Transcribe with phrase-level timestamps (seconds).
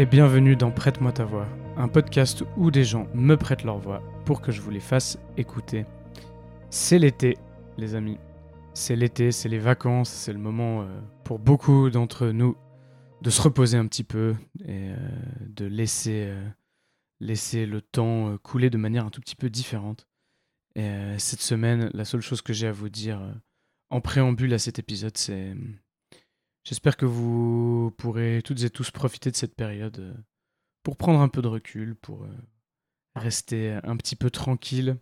[0.00, 4.02] et bienvenue dans Prête-moi ta voix, un podcast où des gens me prêtent leur voix
[4.24, 5.84] pour que je vous les fasse écouter.
[6.70, 7.36] C'est l'été,
[7.76, 8.16] les amis.
[8.72, 12.56] C'est l'été, c'est les vacances, c'est le moment euh, pour beaucoup d'entre nous
[13.20, 14.96] de se reposer un petit peu et euh,
[15.46, 16.48] de laisser, euh,
[17.20, 20.08] laisser le temps couler de manière un tout petit peu différente.
[20.76, 23.20] Et cette semaine, la seule chose que j'ai à vous dire
[23.90, 25.54] en préambule à cet épisode, c'est
[26.64, 30.14] J'espère que vous pourrez toutes et tous profiter de cette période euh,
[30.82, 32.38] pour prendre un peu de recul, pour euh,
[33.14, 34.98] rester un petit peu tranquille,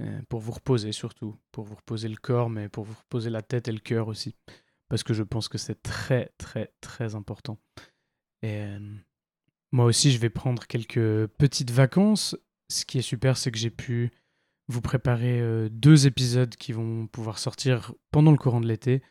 [0.00, 3.42] euh, pour vous reposer surtout, pour vous reposer le corps, mais pour vous reposer la
[3.42, 4.34] tête et le cœur aussi,
[4.88, 7.58] parce que je pense que c'est très très très important.
[8.42, 8.66] Et
[9.72, 12.36] moi aussi, je vais prendre quelques petites vacances.
[12.68, 14.12] Ce qui est super, c'est que j'ai pu
[14.68, 19.02] vous préparer deux épisodes qui vont pouvoir sortir pendant le courant de l'été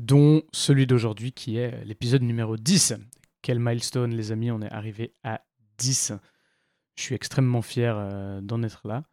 [0.00, 2.94] dont celui d'aujourd'hui qui est l'épisode numéro 10.
[3.42, 5.42] Quel milestone les amis, on est arrivé à
[5.76, 6.14] 10.
[6.96, 9.04] Je suis extrêmement fier euh, d'en être là.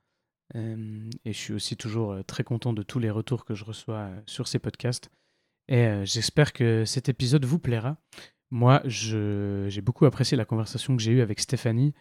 [0.56, 3.66] Euh, et je suis aussi toujours euh, très content de tous les retours que je
[3.66, 5.10] reçois sur ces podcasts.
[5.68, 7.98] Et j'espère que cet épisode vous plaira.
[8.52, 11.94] Moi, j'ai beaucoup apprécié la conversation que j'ai eue avec Stéphanie.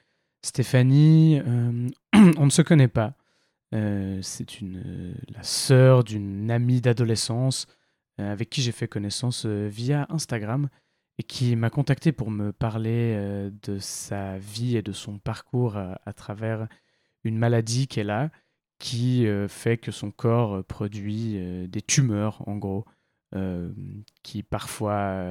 [0.45, 1.41] Stéphanie,
[2.15, 3.15] on ne se connaît pas.
[3.73, 7.67] C'est la sœur d'une amie d'adolescence
[8.19, 10.69] avec qui j'ai fait connaissance euh, via Instagram
[11.19, 15.77] et qui m'a contacté pour me parler euh, de sa vie et de son parcours
[15.77, 16.69] à, travers
[17.25, 18.31] une maladie qu'elle a
[18.79, 22.85] qui fait que son corps produit des tumeurs en gros
[24.23, 25.25] qui parfois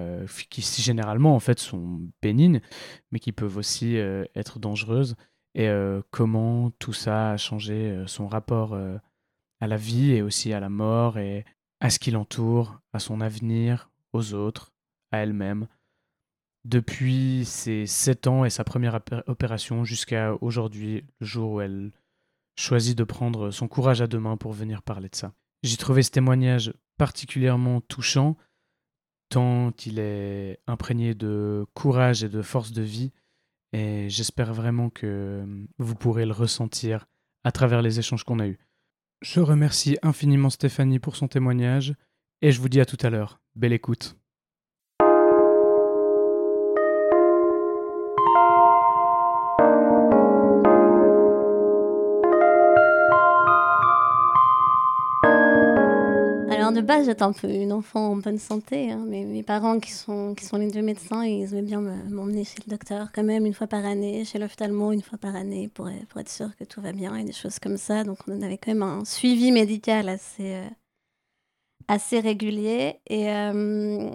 [0.50, 2.59] qui généralement en fait sont bénignes
[3.12, 3.97] mais qui peuvent aussi
[4.34, 5.16] être dangereuses.
[5.53, 5.69] Et
[6.09, 8.75] comment tout ça a changé son rapport
[9.59, 11.46] à la vie et aussi à la mort et
[11.79, 14.73] à ce qui l'entoure, à son avenir, aux autres,
[15.11, 15.67] à elle-même.
[16.63, 21.91] Depuis ses 7 ans et sa première opération jusqu'à aujourd'hui, le jour où elle
[22.57, 25.33] choisit de prendre son courage à deux mains pour venir parler de ça.
[25.63, 28.37] J'ai trouvé ce témoignage particulièrement touchant,
[29.29, 33.11] tant il est imprégné de courage et de force de vie,
[33.73, 35.45] et j'espère vraiment que
[35.77, 37.07] vous pourrez le ressentir
[37.43, 38.59] à travers les échanges qu'on a eus.
[39.25, 41.95] Je remercie infiniment Stéphanie pour son témoignage
[42.43, 43.39] et je vous dis à tout à l'heure.
[43.55, 44.19] Belle écoute.
[56.75, 58.91] De base, j'étais un peu une enfant en bonne santé.
[58.91, 62.59] Hein, mes parents, qui sont, qui sont les deux médecins, ils aimaient bien m'emmener chez
[62.65, 65.89] le docteur quand même une fois par année, chez l'ophtalmo une fois par année, pour,
[66.09, 68.03] pour être sûr que tout va bien et des choses comme ça.
[68.03, 70.69] Donc on avait quand même un suivi médical assez, euh,
[71.87, 72.99] assez régulier.
[73.07, 74.11] Et, euh,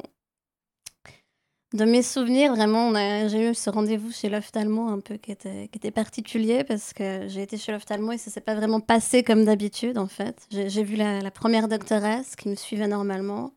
[1.72, 2.92] de mes souvenirs, vraiment,
[3.28, 7.28] j'ai eu ce rendez-vous chez l'ophtalmo un peu qui était, qui était particulier parce que
[7.28, 10.46] j'ai été chez l'ophtalmo et ça s'est pas vraiment passé comme d'habitude en fait.
[10.50, 13.54] J'ai vu la, première doctoresse qui me suivait normalement.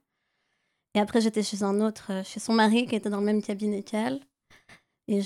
[0.95, 3.41] Et après, j'étais chez un autre, euh, chez son mari qui était dans le même
[3.41, 4.19] cabinet qu'elle.
[5.07, 5.21] Et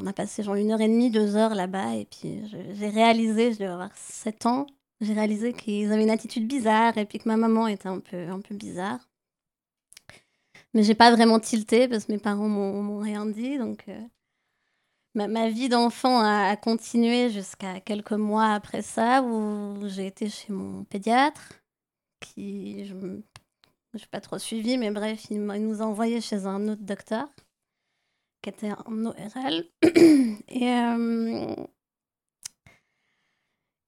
[0.00, 1.96] on a passé genre une heure et demie, deux heures là-bas.
[1.96, 2.40] Et puis
[2.74, 4.66] j'ai réalisé, je devais avoir sept ans,
[5.00, 8.28] j'ai réalisé qu'ils avaient une attitude bizarre et puis que ma maman était un peu,
[8.28, 9.07] un peu bizarre.
[10.74, 13.58] Mais j'ai pas vraiment tilté parce que mes parents m'ont rien dit.
[13.58, 14.00] Donc, euh,
[15.14, 20.84] ma, vie d'enfant a, continué jusqu'à quelques mois après ça, où j'ai été chez mon
[20.84, 21.60] pédiatre,
[22.20, 26.82] qui je n'ai pas trop suivi, mais bref, il, nous a envoyés chez un autre
[26.82, 27.28] docteur,
[28.42, 29.64] qui était en ORL.
[30.48, 31.54] et, euh,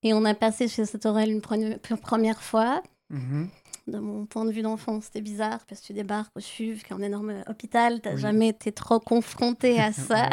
[0.02, 2.82] et on a passé chez cet ORL une première fois.
[3.12, 3.48] Mm-hmm.
[3.90, 5.00] De mon point de vue d'enfant.
[5.00, 8.20] C'était bizarre parce que tu débarques au CHUV, qui est un énorme hôpital, tu Oui.
[8.20, 10.28] jamais été trop confronté à ça.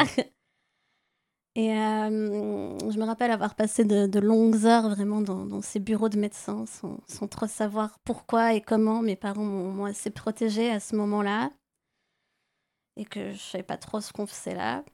[1.54, 5.80] Et euh, je me rappelle avoir passé de, de longues heures vraiment dans, dans ces
[5.80, 9.02] bureaux de médecins sans, sans trop savoir pourquoi et comment.
[9.02, 11.50] Mes parents m'ont assez protégée à ce moment-là
[12.96, 14.84] et que je savais pas trop ce qu'on faisait là.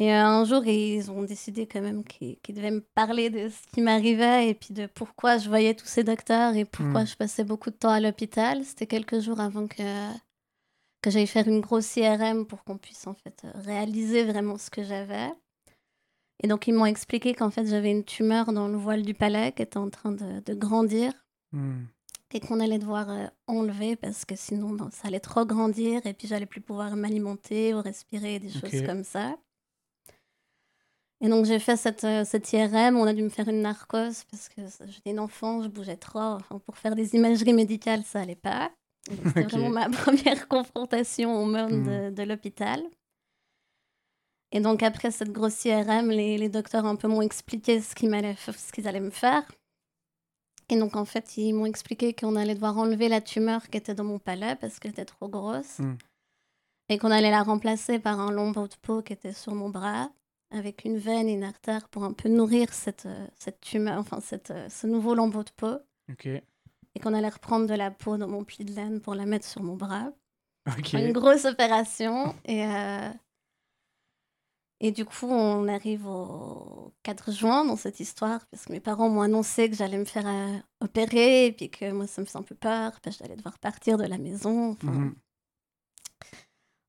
[0.00, 3.72] Et euh, un jour, ils ont décidé quand même qu'ils devaient me parler de ce
[3.72, 7.06] qui m'arrivait et puis de pourquoi je voyais tous ces docteurs et pourquoi Mm.
[7.06, 8.64] je passais beaucoup de temps à l'hôpital.
[8.64, 10.08] C'était quelques jours avant que,
[11.00, 14.68] que j'aille faire une grosse IRM pour qu'on puisse en fait euh, réaliser vraiment ce
[14.68, 15.28] que j'avais.
[16.42, 19.52] Et donc, ils m'ont expliqué qu'en fait, j'avais une tumeur dans le voile du palais
[19.52, 21.12] qui était en train de, de grandir
[21.52, 21.84] Hmm.
[22.32, 26.14] et qu'on allait devoir euh, enlever parce que sinon ben, ça allait trop grandir et
[26.14, 29.36] puis j'allais plus pouvoir m'alimenter ou respirer des choses comme ça.
[31.24, 34.24] Et donc j'ai fait cette, euh, cette IRM, on a dû me faire une narcose
[34.24, 36.18] parce que j'étais une enfant, je bougeais trop.
[36.18, 38.70] Enfin, pour faire des imageries médicales, ça allait pas.
[39.08, 42.82] C'était vraiment ma première confrontation au monde de, de l'hôpital.
[44.52, 48.10] Et donc après cette grosse IRM, les, les docteurs un peu m'ont expliqué ce qu'ils
[48.36, 49.50] ce qu'ils allaient me faire.
[50.68, 53.94] Et donc en fait, ils m'ont expliqué qu'on allait devoir enlever la tumeur qui était
[53.94, 55.78] dans mon palais parce qu'elle était trop grosse.
[55.78, 55.96] Mm.
[56.90, 60.10] Et qu'on allait la remplacer par un lambeau de peau qui était sur mon bras,
[60.54, 64.20] avec une veine et une artère pour un peu nourrir cette, euh, cette tumeur, enfin
[64.20, 65.76] cette, euh, ce nouveau lambeau de peau.
[66.10, 66.26] Ok.
[66.26, 69.46] Et qu'on allait reprendre de la peau dans mon pli de laine pour la mettre
[69.46, 70.12] sur mon bras.
[70.68, 70.92] Ok.
[70.94, 72.34] Une grosse opération.
[72.44, 73.10] Et, euh,
[74.80, 79.08] et du coup, on arrive au 4 juin dans cette histoire, parce que mes parents
[79.08, 80.26] m'ont annoncé que j'allais me faire
[80.80, 83.58] opérer, et puis que moi, ça me faisait un peu peur, parce que j'allais devoir
[83.58, 84.72] partir de la maison.
[84.72, 85.14] Enfin, Mhm.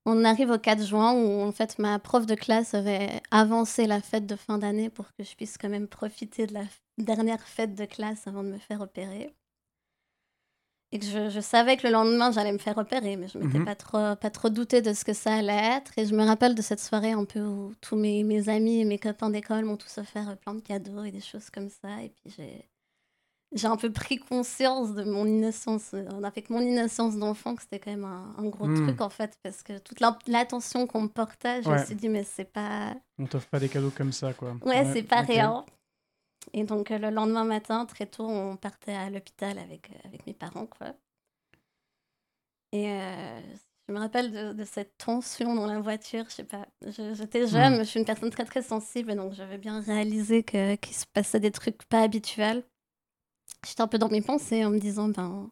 [0.08, 4.02] On arrive au 4 juin, où en fait, ma prof de classe avait avancé la
[4.02, 6.64] fête de fin d'année pour que je puisse quand même profiter de la
[7.00, 9.34] dernière fête de classe avant de me faire opérer.
[10.92, 13.58] Et que je, je savais que le lendemain, j'allais me faire opérer, mais je m'étais
[13.58, 13.66] Mhm.
[13.66, 15.92] pas trop, pas trop douté de ce que ça allait être.
[15.98, 18.86] Et je me rappelle de cette soirée un peu où tous mes, mes amis et
[18.86, 22.02] mes copains d'école m'ont tous offert plein de cadeaux et des choses comme ça.
[22.04, 22.70] Et puis j'ai,
[23.56, 27.80] j'ai un peu pris conscience de mon innocence, euh, avec mon innocence d'enfant, que c'était
[27.80, 28.86] quand même un, un gros Mhm.
[28.86, 32.24] truc en fait, parce que toute l'attention qu'on me portait, je me suis dit, mais
[32.24, 32.96] c'est pas.
[33.18, 34.56] On t'offre pas des cadeaux comme ça, quoi.
[34.66, 35.28] Ouais, c'est pas ok.
[35.28, 35.66] rien.
[36.54, 40.28] Et donc euh, le lendemain matin, très tôt, on partait à l'hôpital avec, euh, avec
[40.28, 40.94] mes parents, quoi.
[42.72, 43.42] Et euh,
[43.88, 46.68] je me rappelle de, de cette tension dans la voiture, je sais pas.
[46.86, 47.78] je- J'étais jeune, Mm.
[47.78, 51.40] mais je suis une personne très très sensible, donc j'avais bien réalisé qu'il se passait
[51.40, 52.64] des trucs pas habituels.
[53.68, 55.50] J'étais un peu dans mes pensées en me disant, ben,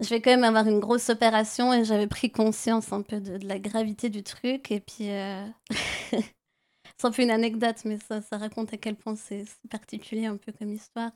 [0.00, 3.38] je vais quand même avoir une grosse opération et j'avais pris conscience un peu de,
[3.38, 4.70] de la gravité du truc.
[4.70, 5.46] Et puis, euh,
[6.10, 10.36] c'est un peu une anecdote, mais ça, ça raconte à quel point c'est particulier un
[10.36, 11.12] peu comme histoire.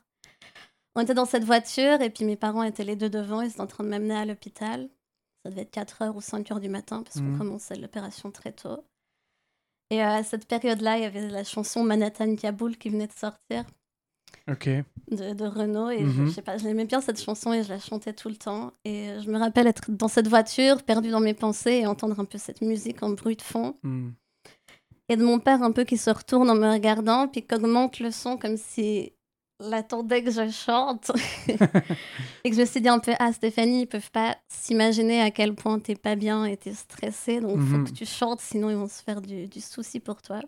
[0.96, 3.60] On était dans cette voiture et puis mes parents étaient les deux devant, ils étaient
[3.60, 4.90] en train de m'amener à l'hôpital.
[5.44, 7.38] Ça devait être 4h ou 5h du matin parce qu'on Mhm.
[7.38, 8.84] commençait l'opération très tôt.
[9.90, 13.12] Et euh, à cette période-là, il y avait la chanson Manhattan Kaboul qui venait de
[13.12, 13.64] sortir
[14.50, 14.68] Ok.
[15.10, 16.26] de, de Renault et je, Mhm.
[16.26, 18.72] je sais pas, j'aimais bien cette chanson et je la chantais tout le temps.
[18.84, 22.18] Et euh, je me rappelle être dans cette voiture, perdue dans mes pensées et entendre
[22.20, 23.76] un peu cette musique en bruit de fond.
[23.82, 24.10] Hmm.
[25.08, 27.98] Et de mon père un peu qui se retourne en me regardant, puis qui augmente
[27.98, 29.12] le son comme si
[29.62, 31.10] il attendait que je chante.
[32.44, 35.30] et que je me suis dit un peu, ah Stéphanie, ils peuvent pas s'imaginer à
[35.32, 37.78] quel point t'es pas bien et t'es stressée, donc il Mhm.
[37.86, 40.40] faut que tu chantes, sinon ils vont se faire du, du souci pour toi.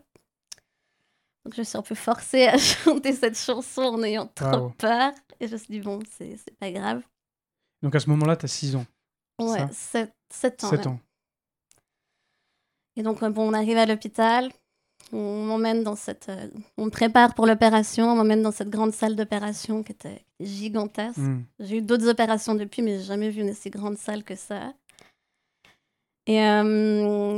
[1.44, 5.12] Donc je suis un peu forcée à chanter cette chanson en ayant trop peur.
[5.40, 7.02] Et je me suis dit, bon, c'est pas grave.
[7.82, 8.86] Donc à ce moment-là, t'as 6 ans.
[9.40, 10.06] Ouais, Ça?
[10.30, 10.70] 7, ans.
[10.70, 10.86] 7 ouais.
[10.86, 11.00] ans.
[12.96, 14.52] Et donc, euh, bon, on arrive à l'hôpital.
[15.12, 16.28] On m'emmène dans cette.
[16.28, 18.12] euh, on me prépare pour l'opération.
[18.12, 21.18] On m'emmène dans cette grande salle d'opération qui était gigantesque.
[21.18, 21.42] Hmm.
[21.58, 24.74] J'ai eu d'autres opérations depuis, mais j'ai jamais vu une aussi grande salle que ça.
[26.26, 26.62] Et euh,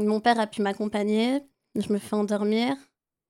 [0.05, 1.41] mon père a pu m'accompagner.
[1.75, 2.77] Je me fais endormir.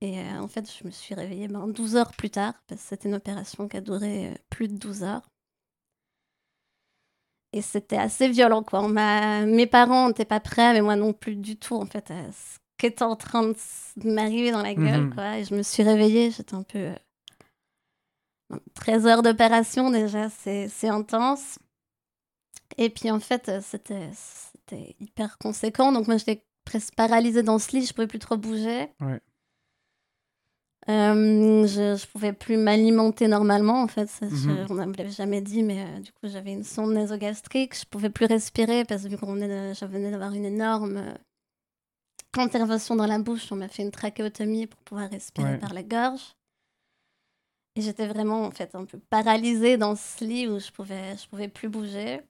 [0.01, 2.87] Et euh, en fait, je me suis réveillée ben, 12 heures plus tard, parce que
[2.89, 5.27] c'était une opération qui a duré euh, plus de 12 heures.
[7.53, 8.81] Et c'était assez violent, quoi.
[8.83, 12.31] On Mes parents n'étaient pas prêts, mais moi non plus du tout, en fait, à
[12.31, 13.55] ce qui était en train de
[14.11, 15.13] m'arriver dans la gueule, Mhm.
[15.15, 15.37] quoi.
[15.37, 16.79] Et je me suis réveillée, j'étais un peu...
[16.79, 16.95] euh,
[18.75, 21.57] 13 heures d'opération, déjà, c'est intense.
[22.77, 25.91] Et puis, en fait, euh, c'était c'était hyper conséquent.
[25.91, 28.89] Donc, moi, j'étais presque paralysée dans ce lit, je pouvais plus trop bouger.
[28.99, 29.21] Ouais.
[30.87, 34.07] Euh, je, je pouvais plus m'alimenter normalement, en fait.
[34.07, 34.67] Ça, je- Mhm.
[34.69, 37.75] on ne me l'avait jamais dit, mais euh, du coup, j'avais une sonde nasogastrique.
[37.79, 40.97] Je pouvais plus respirer parce que vu qu'on venait de- je venais d'avoir une énorme
[40.97, 41.13] euh,
[42.37, 45.57] intervention dans la bouche, on m'a fait une trachéotomie pour pouvoir respirer Ouais.
[45.57, 46.35] par la gorge.
[47.77, 51.27] Et j'étais vraiment en fait un peu paralysée dans ce lit où je pouvais, je
[51.27, 52.21] pouvais plus bouger.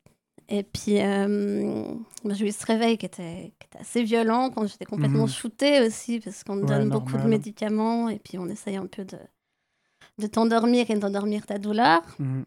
[0.48, 1.84] Et puis, euh,
[2.30, 5.30] j'ai eu ce réveil qui était, qui était assez violent quand j'étais complètement Mhm.
[5.30, 8.86] shootée aussi, parce qu'on me Ouais, donne beaucoup de médicaments et puis on essaye un
[8.86, 9.18] peu de,
[10.20, 12.02] de t'endormir et d'endormir ta douleur.
[12.20, 12.46] Mhm.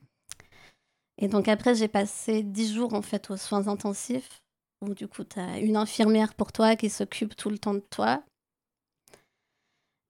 [1.21, 4.43] Et donc après, j'ai passé 10 jours en fait aux soins intensifs,
[4.81, 7.83] où du coup, tu as une infirmière pour toi qui s'occupe tout le temps de
[7.91, 8.23] toi.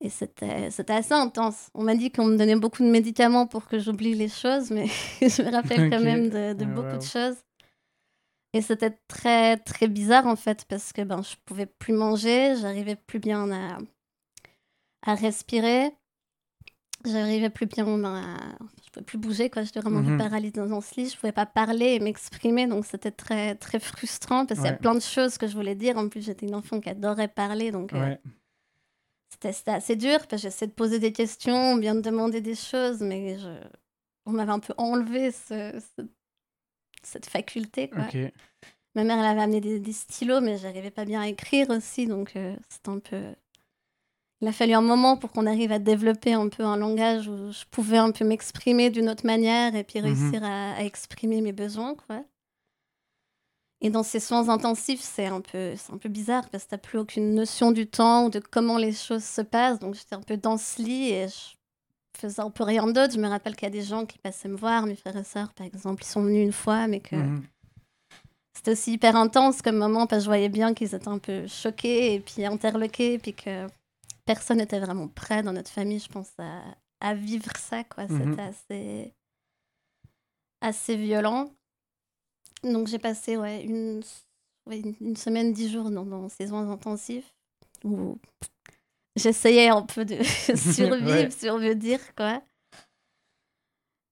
[0.01, 1.69] Et c'était assez intense.
[1.73, 4.85] On m'a dit qu'on me donnait beaucoup de médicaments pour que j'oublie les choses, mais
[5.21, 6.97] je me rappelle quand même de, de beaucoup wow.
[6.99, 7.35] de choses.
[8.53, 12.95] Et c'était très très bizarre en fait, parce que ben, je pouvais plus manger, j'arrivais
[12.95, 13.77] plus bien à,
[15.05, 15.91] à respirer,
[17.05, 18.37] j'arrivais plus bien à...
[18.83, 19.61] Je pouvais plus bouger, quoi.
[19.63, 20.17] J'étais vraiment Mhm.
[20.17, 24.47] paralysée dans ce lit, je pouvais pas parler et m'exprimer, donc c'était très très frustrant,
[24.47, 25.97] parce qu'il y a plein de choses que je voulais dire.
[25.97, 27.93] En plus, j'étais une enfant qui adorait parler, donc...
[27.93, 28.19] euh, Ouais.
[29.31, 32.55] c'était c'était assez dur parce que j'essayais de poser des questions, bien de demander des
[32.55, 33.47] choses, mais je...
[34.25, 36.01] on m'avait un peu enlevé ce- ce-
[37.03, 37.89] cette faculté.
[37.89, 38.03] Quoi.
[38.95, 42.07] Ma mère, elle avait amené des, des stylos, mais j'arrivais pas bien à écrire aussi,
[42.07, 43.21] donc euh, c'était un peu.
[44.41, 47.51] Il a fallu un moment pour qu'on arrive à développer un peu un langage où
[47.51, 50.05] je pouvais un peu m'exprimer d'une autre manière et puis Mhm.
[50.05, 52.23] réussir à, à exprimer mes besoins, quoi.
[53.81, 56.77] Et dans ces soins intensifs, c'est un peu, c'est un peu bizarre parce que t'as
[56.77, 59.79] plus aucune notion du temps ou de comment les choses se passent.
[59.79, 61.55] Donc j'étais un peu dans ce lit et je
[62.19, 63.13] faisais un peu rien d'autre.
[63.13, 65.23] Je me rappelle qu'il y a des gens qui passaient me voir, mes frères et
[65.23, 67.43] sœurs par exemple, ils sont venus une fois, mais que Mhm.
[68.53, 71.47] c'était aussi hyper intense comme moment parce que je voyais bien qu'ils étaient un peu
[71.47, 73.67] choqués et puis interloqués, puis que
[74.25, 76.61] personne n'était vraiment prêt dans notre famille, je pense, à,
[76.99, 77.83] à vivre ça.
[77.83, 78.05] quoi.
[78.07, 78.31] Mhm.
[78.31, 79.13] C'était assez,
[80.61, 81.51] assez violent.
[82.63, 84.01] Donc j'ai passé ouais, une,
[84.67, 87.33] ouais, une- une semaine, dix jours dans, dans ces soins intensifs
[87.85, 88.17] où
[89.19, 90.17] j'essayais un peu de
[90.55, 91.75] survivre, Ouais.
[91.75, 92.41] dire, quoi.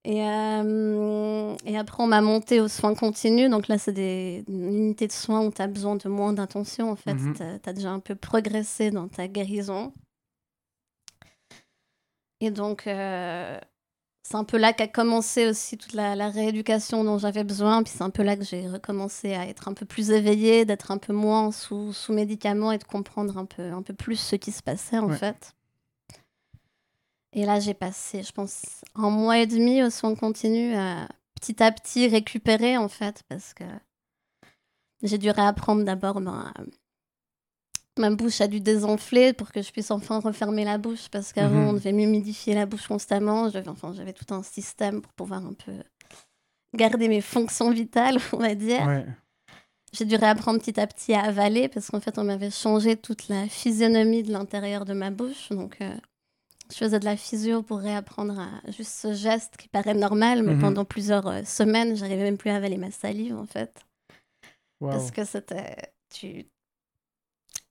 [0.04, 3.50] Et, euh, et après, on m'a monté aux soins continus.
[3.50, 6.92] Donc là, c'est des une unité de soins où tu as besoin de moins d'attention.
[6.92, 7.36] En fait, Mhm.
[7.36, 9.94] tu as, déjà un peu progressé dans ta guérison.
[12.40, 13.60] Et donc, euh,
[14.30, 17.82] c'est un peu là qu'a commencé aussi toute la, la rééducation dont j'avais besoin.
[17.82, 20.92] Puis c'est un peu là que j'ai recommencé à être un peu plus éveillée, d'être
[20.92, 24.36] un peu moins sous, sous médicaments et de comprendre un peu, un peu plus ce
[24.36, 25.16] qui se passait en Ouais.
[25.18, 25.54] fait.
[27.32, 31.08] Et là, j'ai passé, je pense, un mois et demi aux soins continus à
[31.40, 33.64] petit à petit récupérer en fait, parce que
[35.04, 36.52] j'ai dû réapprendre d'abord ma,
[37.98, 41.62] ma bouche a dû désenfler pour que je puisse enfin refermer la bouche, parce qu'avant,
[41.62, 41.68] Mhm.
[41.70, 43.50] on devait m'humidifier la bouche constamment.
[43.50, 45.72] J'avais enfin, j'avais tout un système pour pouvoir un peu
[46.76, 48.86] garder mes fonctions vitales, on va dire.
[48.86, 49.06] Ouais.
[49.94, 53.30] J'ai dû réapprendre petit à petit à avaler parce qu'en fait, on m'avait changé toute
[53.30, 55.50] la physionomie de l'intérieur de ma bouche.
[55.50, 55.96] Donc, euh,
[56.70, 60.56] je faisais de la physio pour réapprendre à juste ce geste qui paraît normal, mais
[60.56, 60.60] Mhm.
[60.62, 63.86] pendant plusieurs euh, semaines, j'arrivais même plus à avaler ma salive en fait.
[64.82, 65.76] Parce que c'était.
[66.14, 66.46] Tu...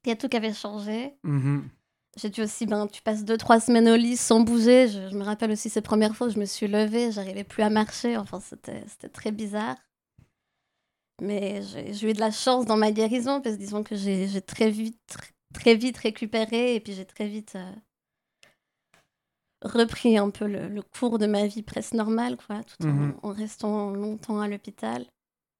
[0.06, 1.14] Il y a tout qui avait changé.
[1.24, 1.68] Mhm.
[2.16, 4.88] J'ai dû aussi, ben, tu passes deux, trois semaines au lit sans bouger.
[4.88, 7.62] Je, je me rappelle aussi ces premières fois où je me suis levée, j'arrivais plus
[7.62, 8.16] à marcher.
[8.16, 9.76] Enfin, c'était très bizarre.
[11.20, 14.70] Mais j'ai eu de la chance dans ma guérison, parce que disons que j'ai très
[14.70, 17.72] vite, très, très vite récupéré et puis j'ai très vite euh,
[19.62, 23.14] repris un peu le, le cours de ma vie presque normale, quoi, tout en, Mhm.
[23.22, 25.06] en restant longtemps à l'hôpital.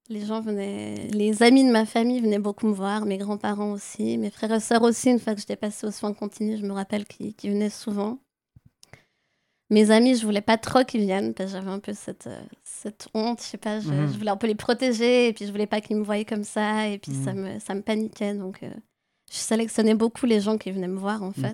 [0.08, 4.18] Les gens venaient, les amis de ma famille venaient beaucoup me voir, mes grands-parents aussi,
[4.18, 6.72] mes frères et sœurs aussi, une fois que j'étais passée aux soins continus, je me
[6.72, 8.18] rappelle qu'ils venaient souvent.
[9.68, 12.40] Mes amis, je voulais pas trop qu'ils viennent parce que j'avais un peu cette, euh,
[12.62, 14.12] cette honte, je sais pas, je, Mhm.
[14.12, 16.44] je voulais un peu les protéger et puis je voulais pas qu'ils me voyaient comme
[16.44, 17.40] ça et puis ça, Mhm.
[17.54, 18.70] me, ça me paniquait donc euh,
[19.28, 21.52] je sélectionnais beaucoup les gens qui venaient me voir en fait.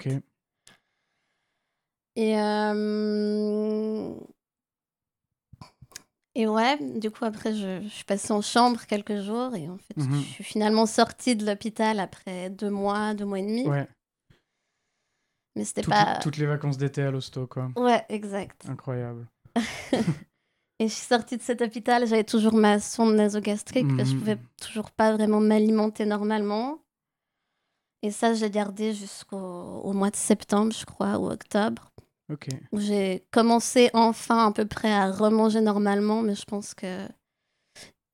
[2.17, 4.15] Et, euh,
[6.35, 9.79] et ouais, du coup, après, je, je suis passée en chambre quelques jours et en
[9.79, 10.15] fait, Mhm.
[10.15, 13.67] je suis finalement sortie de l'hôpital après deux mois, deux mois et demi.
[13.69, 13.87] Ouais.
[15.57, 16.19] Mais c'était Toutes, pas.
[16.23, 17.69] toutes les vacances d'été à l'hosto, quoi.
[17.77, 18.65] Ouais, exact.
[18.69, 19.29] Incroyable.
[20.79, 24.15] Et je suis sortie de cet hôpital, j'avais toujours ma sonde nasogastrique parce que je
[24.15, 24.19] Mhm.
[24.19, 26.79] pouvais toujours pas vraiment m'alimenter normalement.
[28.03, 31.92] Et ça, j'ai gardé jusqu'au au mois de septembre, je crois, ou octobre.
[32.73, 37.07] J'ai commencé enfin à peu près à remanger normalement, mais je pense que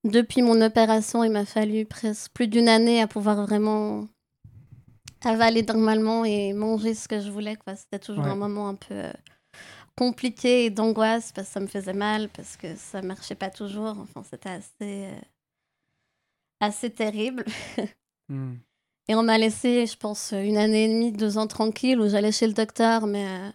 [0.05, 4.07] depuis mon opération, il m'a fallu presque plus d'une année à pouvoir vraiment
[5.25, 7.57] avaler normalement et manger ce que je voulais.
[7.57, 7.75] quoi.
[7.77, 8.31] C'était toujours Ouais.
[8.31, 9.13] un moment un peu euh,
[9.97, 13.97] compliqué et d'angoisse parce que ça me faisait mal, parce que ça marchait pas toujours.
[13.99, 15.21] Enfin, c'était assez, euh,
[16.61, 17.45] assez terrible.
[18.29, 18.55] Hmm.
[19.09, 22.31] Et on m'a laissé, je pense, une année et demie, deux ans tranquille où j'allais
[22.33, 23.51] chez le docteur, mais euh,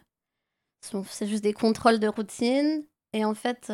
[1.10, 2.84] c'est juste des contrôles de routine.
[3.14, 3.72] Et en fait,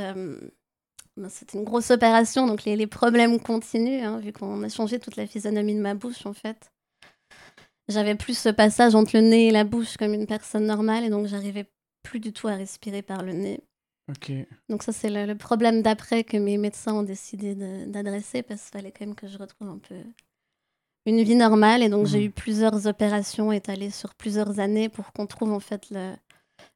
[1.19, 5.17] ben, c'était une grosse opération, donc les, problèmes continuent, hein, vu qu'on a changé toute
[5.17, 6.71] la physionomie de ma bouche, en fait.
[7.89, 11.09] J'avais plus ce passage entre le nez et la bouche comme une personne normale, et
[11.09, 11.65] donc j'arrivais
[12.03, 13.59] plus du tout à respirer par le nez.
[14.69, 17.53] Donc ça, c'est le, problème d'après que mes médecins ont décidé
[17.85, 19.95] d'adresser, parce qu'il fallait quand même que je retrouve un peu
[21.05, 21.83] une vie normale.
[21.83, 22.23] Et donc j'ai mmh.
[22.23, 26.13] eu plusieurs opérations étalées sur plusieurs années pour qu'on trouve en fait le,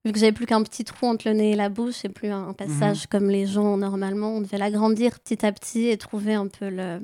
[0.06, 2.30] vu que j'avais plus qu'un petit trou entre le nez et la bouche et plus
[2.30, 3.08] un passage mhm.
[3.10, 7.00] comme les gens normalement, on devait l'agrandir petit à petit et trouver un peu le,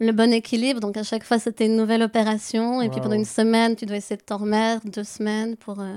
[0.00, 0.80] le bon équilibre.
[0.80, 2.82] Donc à chaque fois, c'était une nouvelle opération.
[2.82, 5.80] Et puis pendant une semaine, tu dois essayer de t'en remettre, deux semaines pour.
[5.80, 5.96] Euh,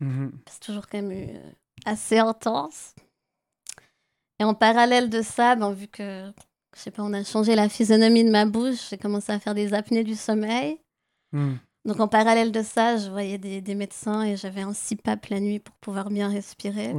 [0.00, 0.32] mhm.
[0.50, 1.50] C'est toujours quand même euh,
[1.84, 2.94] assez intense.
[4.40, 6.30] Et en parallèle de ça, ben, vu que,
[6.74, 9.54] je sais pas, on a changé la physionomie de ma bouche, j'ai commencé à faire
[9.54, 10.80] des apnées du sommeil.
[11.32, 11.58] Mhm.
[11.84, 15.58] Donc en parallèle de ça, je voyais des, médecins et j'avais un CPAP la nuit
[15.58, 16.94] pour pouvoir bien respirer.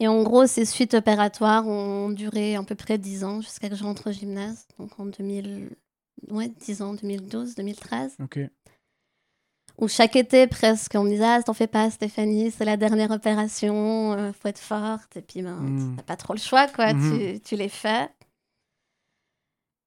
[0.00, 3.76] Et en gros, ces suites opératoires ont duré à peu près 10 ans jusqu'à que
[3.76, 4.66] je rentre au gymnase.
[4.78, 5.70] Donc en 2000...
[6.30, 8.16] ouais, 10 ans, 2012, 2013.
[8.22, 8.40] Ok.
[9.78, 13.10] Où chaque été, presque, on me disait Ah, t'en fais pas, Stéphanie, c'est la dernière
[13.10, 15.16] opération, euh, faut être forte.
[15.16, 15.96] Et puis, ben, hmm.
[15.96, 17.18] t'as pas trop le choix, quoi, hmm.
[17.18, 18.08] tu, tu les fais.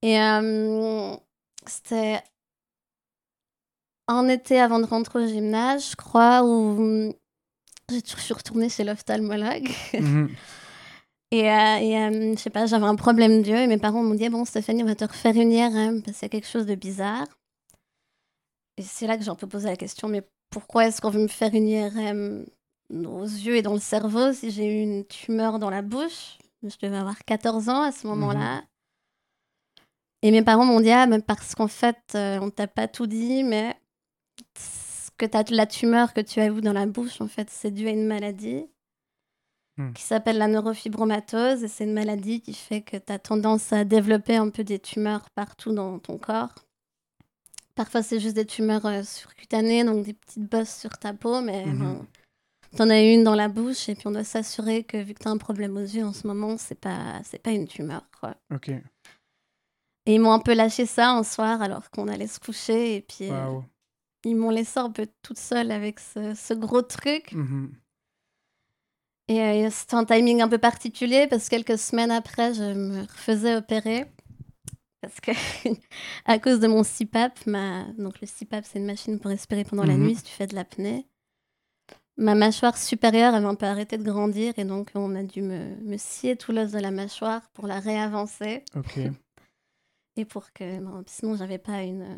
[0.01, 1.15] Et euh,
[1.65, 2.21] c'était
[4.07, 7.13] en été avant de rentrer au gymnase, je crois, où
[7.89, 9.69] j'ai toujours suis retournée chez l'ophtalmologue.
[9.93, 10.29] Mhm.
[11.31, 14.15] et, euh, et euh, je sais pas, j'avais un problème d'yeux et mes parents m'ont
[14.15, 16.65] dit Bon, Stéphanie, on va te refaire une IRM parce qu'il y a quelque chose
[16.65, 17.27] de bizarre.
[18.77, 21.21] Et c'est là que j'ai un peu posé la question Mais pourquoi est-ce qu'on veut
[21.21, 22.45] me faire une IRM
[22.93, 26.37] aux yeux et dans le cerveau si j'ai eu une tumeur dans la bouche?
[26.63, 28.55] Je devais avoir 14 ans à ce moment-là.
[28.55, 28.67] Mhm.
[30.23, 33.07] Et mes parents m'ont dit Ah, mais parce qu'en fait, euh, on t'a pas tout
[33.07, 33.75] dit, mais
[35.17, 37.87] que as, la tumeur que tu as eue dans la bouche, en fait, c'est dû
[37.87, 38.65] à une maladie
[39.77, 39.93] hmm.
[39.93, 41.63] qui s'appelle la neurofibromatose.
[41.63, 44.79] Et c'est une maladie qui fait que tu as tendance à développer un peu des
[44.79, 46.53] tumeurs partout dans ton corps.
[47.75, 51.65] Parfois, c'est juste des tumeurs euh, surcutanées, donc des petites bosses sur ta peau, mais
[51.65, 52.05] mhm.
[52.75, 53.87] tu en as une dans la bouche.
[53.87, 56.13] Et puis, on doit s'assurer que, vu que tu as un problème aux yeux en
[56.13, 58.03] ce moment, c'est pas, c'est pas une tumeur.
[58.19, 58.35] Quoi.
[58.53, 58.69] Ok.
[58.69, 62.95] Et ils m'ont un peu lâché ça un soir alors qu'on allait se coucher.
[62.95, 63.59] Et puis, euh,
[64.27, 67.31] ils m'ont laissé un peu toute seule avec ce, gros truc.
[67.31, 67.71] Mhm.
[69.29, 73.01] Et euh, c'était un timing un peu particulier parce que quelques semaines après, je me
[73.01, 74.05] refaisais opérer.
[75.01, 75.31] Parce que,
[76.25, 77.85] à cause de mon CPAP, ma...
[77.97, 80.03] donc le CPAP, c'est une machine pour respirer pendant la mhm.
[80.03, 81.07] nuit si tu fais de l'apnée.
[82.19, 85.75] Ma mâchoire supérieure avait un peu arrêté de grandir et donc on a dû me,
[85.83, 88.63] me scier tout l'os de la mâchoire pour la réavancer.
[88.75, 88.99] Ok.
[90.19, 90.79] Et pour que.
[90.79, 92.17] Bon, sinon, j'avais pas une,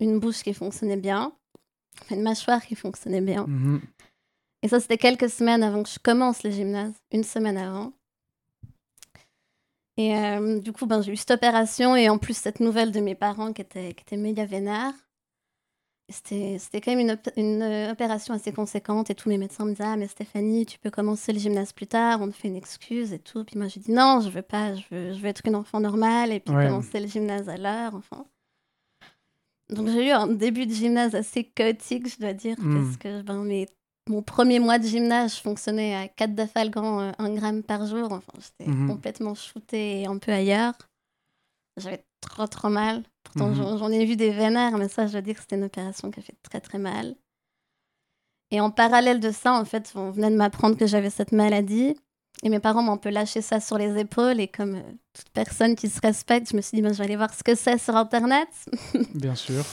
[0.00, 1.32] une bouche qui fonctionnait bien,
[2.10, 3.46] une mâchoire qui fonctionnait bien.
[3.46, 3.80] Mhm.
[4.62, 7.92] Et ça, c'était quelques semaines avant que je commence le gymnase, une semaine avant.
[9.96, 13.00] Et euh, du coup, ben, j'ai eu cette opération et en plus cette nouvelle de
[13.00, 14.46] mes parents qui était, qui méga.
[16.10, 19.84] C'était, quand même une, une, euh, opération assez conséquente et tous mes médecins me disaient
[19.84, 23.12] Ah, mais Stéphanie, tu peux commencer le gymnase plus tard, on te fait une excuse
[23.12, 23.44] et tout.
[23.44, 25.80] Puis moi, j'ai dit Non, je veux pas, je veux, je veux être une enfant
[25.80, 27.94] normale et puis commencer le gymnase à l'heure.
[27.94, 28.26] Enfin.
[29.74, 32.74] Donc j'ai eu un début de gymnase assez chaotique, je dois dire, hmm.
[32.74, 33.66] parce que ben, mes,
[34.08, 38.12] mon premier mois de gymnase, je fonctionnais à 4 dafalgan, euh, 1 gramme par jour.
[38.12, 38.88] Enfin, j'étais mhm.
[38.88, 40.74] complètement shootée et un peu ailleurs.
[41.78, 43.02] J'avais trop trop mal.
[43.22, 43.78] Pourtant, mhm.
[43.78, 46.20] j'en ai vu des vénères, mais ça, je dois dire que c'était une opération qui
[46.20, 47.16] a fait très très mal.
[48.50, 51.96] Et en parallèle de ça, en fait, on venait de m'apprendre que j'avais cette maladie.
[52.42, 54.40] Et mes parents m'ont un peu lâché ça sur les épaules.
[54.40, 57.04] Et comme euh, toute personne qui se respecte, je me suis dit, ben, je vais
[57.04, 58.48] aller voir ce que c'est sur Internet.
[59.14, 59.64] Bien sûr.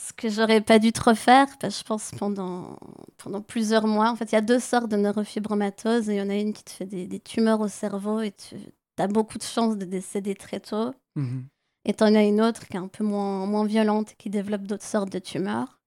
[0.00, 2.78] ce que j'aurais pas dû trop faire, parce que je pense pendant,
[3.18, 4.10] pendant plusieurs mois.
[4.10, 6.08] En fait, il y a deux sortes de neurofibromatose.
[6.08, 8.56] Et il y en a une qui te fait des, tumeurs au cerveau et tu
[8.98, 10.92] as beaucoup de chances de décéder très tôt.
[11.16, 11.46] Mhm.
[11.84, 14.30] Et tu en as une autre qui est un peu moins, moins violente et qui
[14.30, 15.78] développe d'autres sortes de tumeurs.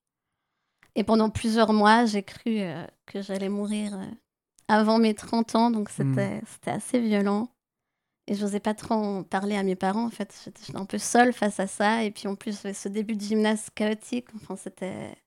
[0.96, 4.06] Et pendant plusieurs mois, j'ai cru euh, que j'allais mourir euh,
[4.70, 5.94] avant mes 30 ans, donc hmm.
[5.98, 7.50] c'était c'était assez violent.
[8.28, 10.40] Et je n'osais pas trop en parler à mes parents, en fait.
[10.46, 12.04] J'étais un peu seule face à ça.
[12.04, 15.18] Et puis en plus, ce début de gymnase chaotique, enfin, c'était.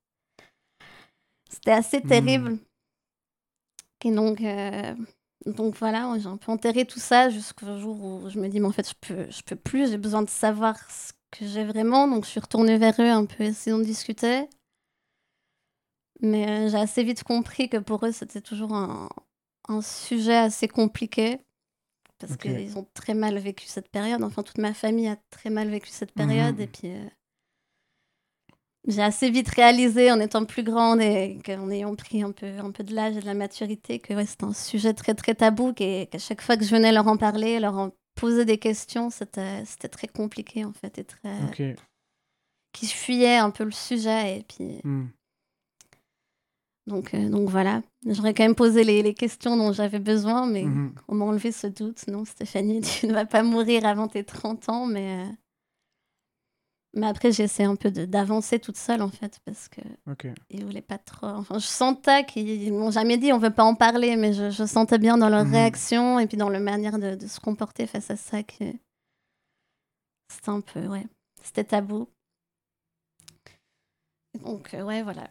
[1.51, 2.09] C'était assez hmm.
[2.09, 2.59] terrible.
[4.05, 4.95] Et donc, euh,
[5.47, 8.69] donc voilà, j'ai un peu enterré tout ça jusqu'au jour où je me dis, mais
[8.69, 12.07] en fait, je peux, je peux plus, j'ai besoin de savoir ce que j'ai vraiment.
[12.09, 14.49] Donc je suis retournée vers eux un peu, essayant de discuter.
[16.21, 19.09] Mais euh, j'ai assez vite compris que pour eux, c'était toujours un,
[19.69, 21.39] un sujet assez compliqué
[22.19, 24.23] parce qu'ils ont très mal vécu cette période.
[24.23, 26.57] Enfin, toute ma famille a très mal vécu cette période.
[26.57, 26.61] Mhm.
[26.61, 27.09] Et puis, euh,
[28.87, 32.71] j'ai assez vite réalisé en étant plus grande et en ayant pris un peu, un
[32.71, 35.73] peu de l'âge et de la maturité que ouais, c'était un sujet très très tabou
[35.79, 39.11] et qu'à chaque fois que je venais leur en parler, leur en poser des questions,
[39.11, 41.77] c'était très compliqué en fait et très...
[42.73, 44.81] qui fuyait un peu le sujet et puis...
[44.85, 45.09] Hmm.
[46.87, 50.65] Donc, euh, donc voilà, j'aurais quand même posé les, les questions dont j'avais besoin, mais
[50.65, 50.95] mhm.
[51.09, 52.07] on m'a enlevé ce doute.
[52.09, 55.25] Non, Stéphanie, tu ne vas pas mourir avant tes 30 ans, mais...
[55.25, 55.33] Euh,
[56.95, 60.35] mais après, j'essaie un peu d'avancer toute seule, en fait, parce que okay.
[60.51, 61.27] ils voulaient pas trop.
[61.27, 64.67] Enfin, je sentais qu'ils m'ont jamais dit on veut pas en parler, mais je, je
[64.67, 65.53] sentais bien dans leur mhm.
[65.53, 68.65] réaction et puis dans leur manière de, de, se comporter face à ça que
[70.29, 71.07] c'était un peu, ouais,
[71.43, 72.09] c'était tabou.
[74.45, 75.31] Donc, euh, ouais, voilà.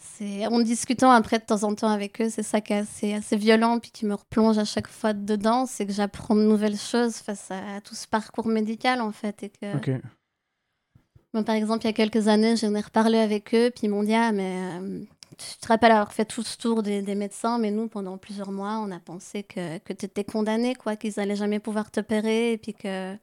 [0.00, 3.14] C'est en discutant après de temps en temps avec eux, c'est ça qui est assez,
[3.14, 6.78] assez violent, puis qui me replonge à chaque fois dedans, c'est que j'apprends de nouvelles
[6.78, 10.00] choses face à, tout ce parcours médical, en fait, et que
[11.44, 14.02] par exemple, il y a quelques années, j'en ai reparlé avec eux, puis ils m'ont
[14.02, 15.04] dit Ah, mais euh,
[15.36, 18.78] tu te rappelles avoir fait tout ce tour des, médecins, mais nous, pendant plusieurs mois,
[18.78, 22.58] on a pensé que, que tu étais condamné, quoi, qu'ils n'allaient jamais pouvoir t'opérer, et
[22.58, 23.16] puis que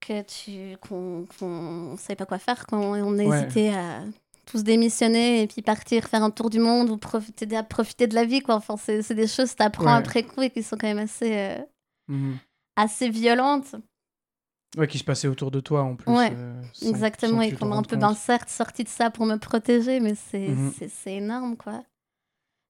[0.00, 1.26] que tu qu'on
[1.92, 4.02] ne savait pas quoi faire quand on hésitait à
[4.46, 8.14] tous démissionner et puis partir faire un tour du monde ou profiter à profiter de
[8.14, 10.76] la vie quoi enfin c'est des choses que tu apprends après coup et qui sont
[10.76, 11.58] quand même assez euh,
[12.08, 12.34] mmh
[12.78, 13.74] assez violentes
[14.76, 16.12] Ouais, qui se passait autour de toi en plus.
[16.12, 17.40] Ouais, euh, exactement.
[17.40, 20.72] Et qu'on un peu, ben, certes, sorti de ça pour me protéger, mais mhm.
[20.88, 21.82] c'est énorme, quoi.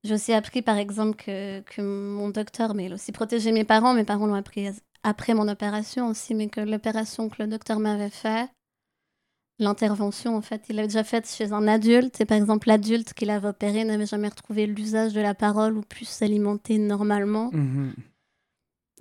[0.04, 3.64] J'ai aussi appris, par exemple, que, que mon docteur, mais il a aussi protégé mes
[3.64, 3.92] parents.
[3.92, 4.68] Mes parents l'ont appris
[5.02, 8.48] après mon opération aussi, mais que l'opération que le docteur m'avait fait,
[9.59, 12.21] l'intervention, en fait, il l'avait déjà faite chez un adulte.
[12.21, 15.83] Et par exemple, l'adulte qui l'avait opéré n'avait jamais retrouvé l'usage de la parole ou
[15.83, 17.51] pu s'alimenter normalement.
[17.53, 17.95] Mhm.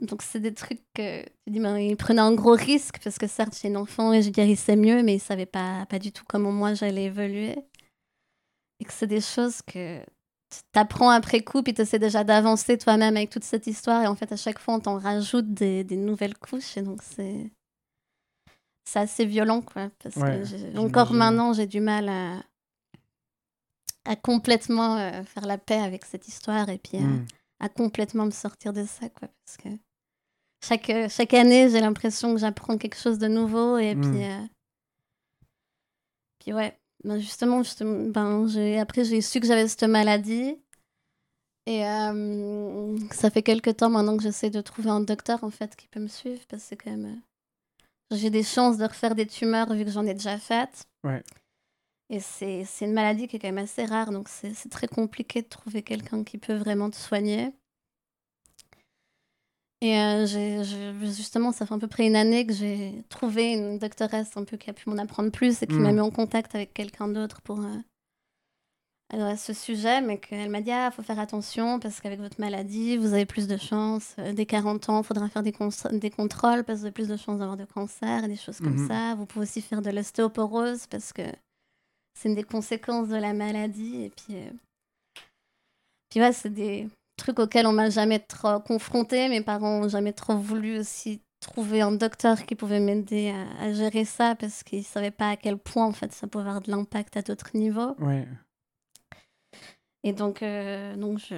[0.01, 3.27] Donc, c'est des trucs que tu dis, ben, il prenait un gros risque parce que
[3.27, 6.25] certes, j'ai un enfant et je guérissais mieux, mais il savait pas, pas du tout
[6.27, 7.55] comment moi j'allais évoluer.
[8.81, 10.01] Et que c'est des choses que
[10.49, 14.03] tu apprends après coup, puis tu essaies déjà d'avancer toi-même avec toute cette histoire.
[14.03, 16.75] Et en fait, à chaque fois, on t'en rajoute des, des, nouvelles couches.
[16.75, 17.51] Et donc, c'est.
[18.85, 19.89] C'est assez violent, quoi.
[19.99, 22.43] Parce que encore maintenant, j'ai du mal à,
[24.05, 27.25] à complètement euh, faire la paix avec cette histoire et puis hmm.
[27.59, 29.27] à, complètement me sortir de ça, quoi.
[29.45, 29.69] Parce que
[30.63, 33.77] chaque, euh, chaque année, j'ai l'impression que j'apprends quelque chose de nouveau.
[33.77, 34.23] Et puis, hmm.
[34.23, 34.45] euh,
[36.39, 40.57] puis ouais, ben justement, justement ben, après, j'ai su que j'avais cette maladie.
[41.67, 45.75] Et euh, ça fait quelques temps maintenant que j'essaie de trouver un docteur en fait
[45.75, 47.21] qui peut me suivre parce que quand même
[48.11, 50.85] j'ai des chances de refaire des tumeurs vu que j'en ai déjà faites.
[51.03, 51.23] Ouais.
[52.09, 55.47] Et c'est une maladie qui est quand même assez rare donc c'est très compliqué de
[55.47, 57.51] trouver quelqu'un qui peut vraiment te soigner.
[59.81, 60.25] Et euh,
[61.03, 64.57] justement, ça fait à peu près une année que j'ai trouvé une doctoresse un peu
[64.57, 65.95] qui a pu m'en apprendre plus et qui m'a hmm.
[65.95, 67.77] mis en contact avec quelqu'un d'autre pour euh,
[69.11, 73.13] ce sujet, mais qu'elle m'a dit ah faut faire attention parce qu'avec votre maladie, vous
[73.13, 74.15] avez plus de chances.
[74.19, 75.53] Euh, dès 40 ans, il faudra faire des,
[75.93, 78.57] des contrôles parce que vous avez plus de chances d'avoir de cancer et des choses
[78.57, 78.87] comme mhm.
[78.87, 79.15] ça.
[79.15, 81.23] Vous pouvez aussi faire de l'ostéoporose parce que
[82.13, 84.03] c'est une des conséquences de la maladie.
[84.03, 84.35] Et puis,
[86.09, 89.29] puis ouais, c'est des truc auquel on m'a jamais trop confronté.
[89.29, 94.05] Mes parents ont jamais trop voulu aussi trouver un docteur qui pouvait m'aider à, gérer
[94.05, 97.17] ça parce qu'ils savaient pas à quel point en fait ça pouvait avoir de l'impact
[97.17, 97.95] à d'autres niveaux.
[97.99, 98.27] Ouais.
[100.05, 101.35] Et donc, euh, donc je,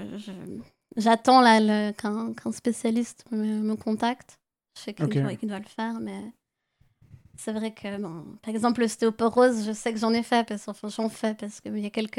[0.97, 4.39] j'attends là qu'un, spécialiste me, contacte.
[4.77, 6.21] Je sais qu'il doit, doit, le faire, mais
[7.37, 10.89] c'est vrai que, bon, par exemple, l'ostéoporose, je sais que j'en ai fait, parce enfin,
[10.89, 12.17] j'en fais, parce que il y a quelques...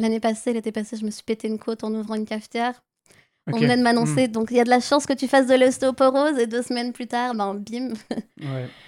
[0.00, 2.82] L'année passée, l'été passé, je me suis pété une côte en ouvrant une cafetière.
[3.46, 4.32] On venait de m'annoncer, hmm.
[4.32, 6.92] donc il y a de la chance que tu fasses de l'ostéoporose et deux semaines
[6.92, 7.92] plus tard, ben bim.
[8.40, 8.68] Ouais.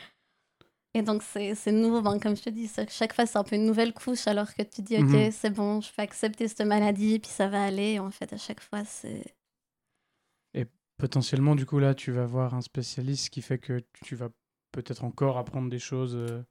[0.97, 3.67] Et donc c'est nouveau, ben, comme je te dis, chaque fois c'est un peu une
[3.67, 5.31] nouvelle couche alors que tu dis, ok, mhm.
[5.31, 7.99] c'est bon, je peux accepter cette maladie, puis ça va aller.
[7.99, 9.35] en fait, à chaque fois, c'est...
[10.55, 10.65] Et
[10.97, 14.31] potentiellement, du coup, là, tu vas voir un spécialiste qui fait que tu vas
[14.73, 16.17] peut-être encore apprendre des choses.
[16.17, 16.43] Euh,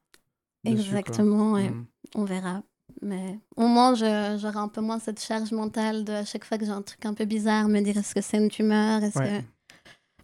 [0.64, 1.70] Exactement, ouais.
[1.70, 1.86] Hmm.
[2.14, 2.62] on verra.
[3.02, 6.64] Mais au moins, j'aurai un peu moins cette charge mentale de à chaque fois que
[6.64, 9.02] j'ai un truc un peu bizarre, me dire est-ce que c'est une tumeur?
[9.02, 9.42] Est-ce que...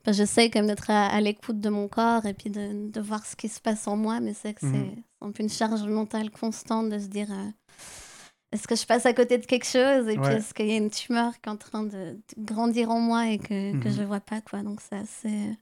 [0.09, 3.37] J'essaie quand même d'être à, l'écoute de mon corps et puis de, de, voir ce
[3.37, 5.03] qui se passe en moi, mais c'est que c'est mhm.
[5.21, 7.51] un peu une charge mentale constante de se dire euh,
[8.51, 10.77] est-ce que je passe à côté de quelque chose et puis est-ce qu'il y a
[10.77, 13.95] une tumeur qui est en train de, grandir en moi et que, que mhm.
[13.95, 14.63] je ne vois pas quoi.
[14.63, 15.57] Donc c'est assez.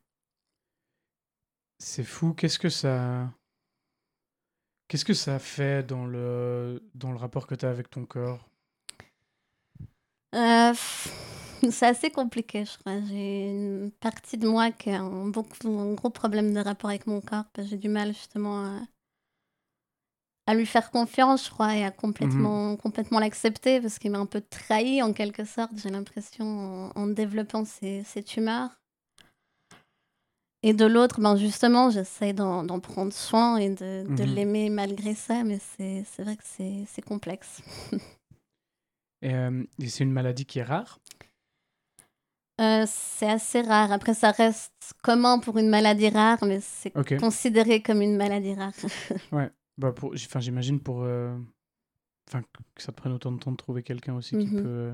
[1.79, 2.33] C'est fou.
[2.33, 3.31] Qu'est-ce que ça.
[4.89, 8.49] Qu'est-ce que ça fait dans le, dans le rapport que tu as avec ton corps?
[10.35, 10.73] Euh,
[11.71, 13.01] C'est assez compliqué, je crois.
[13.09, 17.07] J'ai une partie de moi qui a un, beaucoup, un gros problème de rapport avec
[17.07, 17.45] mon corps.
[17.53, 18.81] Parce que j'ai du mal justement
[20.47, 24.27] à lui faire confiance, je crois, et à complètement, complètement l'accepter parce qu'il m'a un
[24.27, 28.71] peu trahi en quelque sorte, j'ai l'impression, en, développant ces, ces, tumeurs.
[30.65, 34.35] Et de l'autre, ben justement, j'essaie d'en prendre soin et de, de mhm.
[34.35, 37.63] l'aimer malgré ça, mais c'est vrai que c'est complexe.
[39.23, 40.99] Euh, et, c'est une maladie qui est rare?
[42.61, 43.93] Euh, c'est assez rare.
[43.93, 48.73] Après, ça reste commun pour une maladie rare, mais c'est considéré comme une maladie rare.
[49.33, 49.51] ouais.
[49.79, 51.35] Bah pour, enfin, j'imagine pour, euh,
[52.29, 52.43] enfin,
[52.75, 54.63] que ça te prenne autant de temps de trouver quelqu'un aussi qui mhm.
[54.63, 54.93] peut,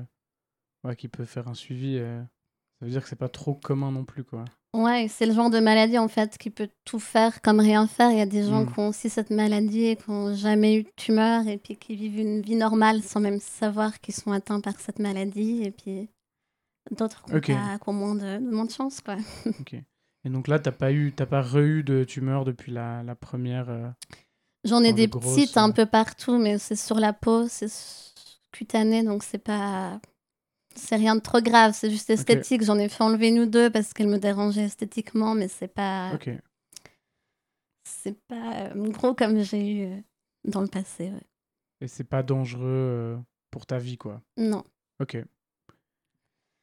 [0.85, 1.97] ouais, qui peut faire un suivi.
[1.99, 4.45] ça veut dire que c'est pas trop commun non plus, quoi.
[4.73, 8.11] Ouais, c'est le genre de maladie en fait qui peut tout faire comme rien faire.
[8.11, 8.73] Il y a des gens mm.
[8.73, 11.95] qui ont aussi cette maladie et qui n'ont jamais eu de tumeur et puis qui
[11.95, 15.63] vivent une vie normale sans même savoir qu'ils sont atteints par cette maladie.
[15.63, 16.09] Et puis
[16.91, 19.01] d'autres qui ont, moins, de, moins de chance.
[19.01, 19.17] Quoi.
[20.25, 23.69] Et donc là, tu n'as pas, eu, pas re-eu de tumeur depuis la, la première
[23.69, 23.87] euh,
[24.65, 27.71] J'en ai des petites un euh, peu partout, mais c'est sur la peau, c'est
[28.51, 30.01] cutané, donc c'est pas
[30.77, 32.63] c'est rien de trop grave, c'est juste esthétique.
[32.63, 36.17] J'en ai fait enlever ou deux parce qu'elle me dérangeait esthétiquement, mais c'est pas.
[37.83, 40.03] C'est pas euh, gros comme j'ai eu
[40.43, 41.11] dans le passé.
[41.81, 43.19] Et c'est pas dangereux
[43.49, 44.21] pour ta vie, quoi.
[44.37, 44.63] Non.
[44.99, 45.17] Ok.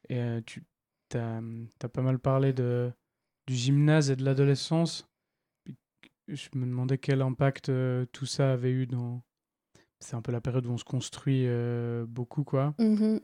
[0.09, 0.63] Et tu
[1.15, 1.41] as,
[1.83, 2.93] as, pas mal parlé de,
[3.47, 5.09] du gymnase et de l'adolescence.
[6.29, 7.71] Je me demandais quel impact
[8.13, 9.23] tout ça avait eu dans.
[10.01, 11.47] C'est un peu la période où on se construit
[12.07, 12.75] beaucoup, quoi.
[12.79, 13.19] Mm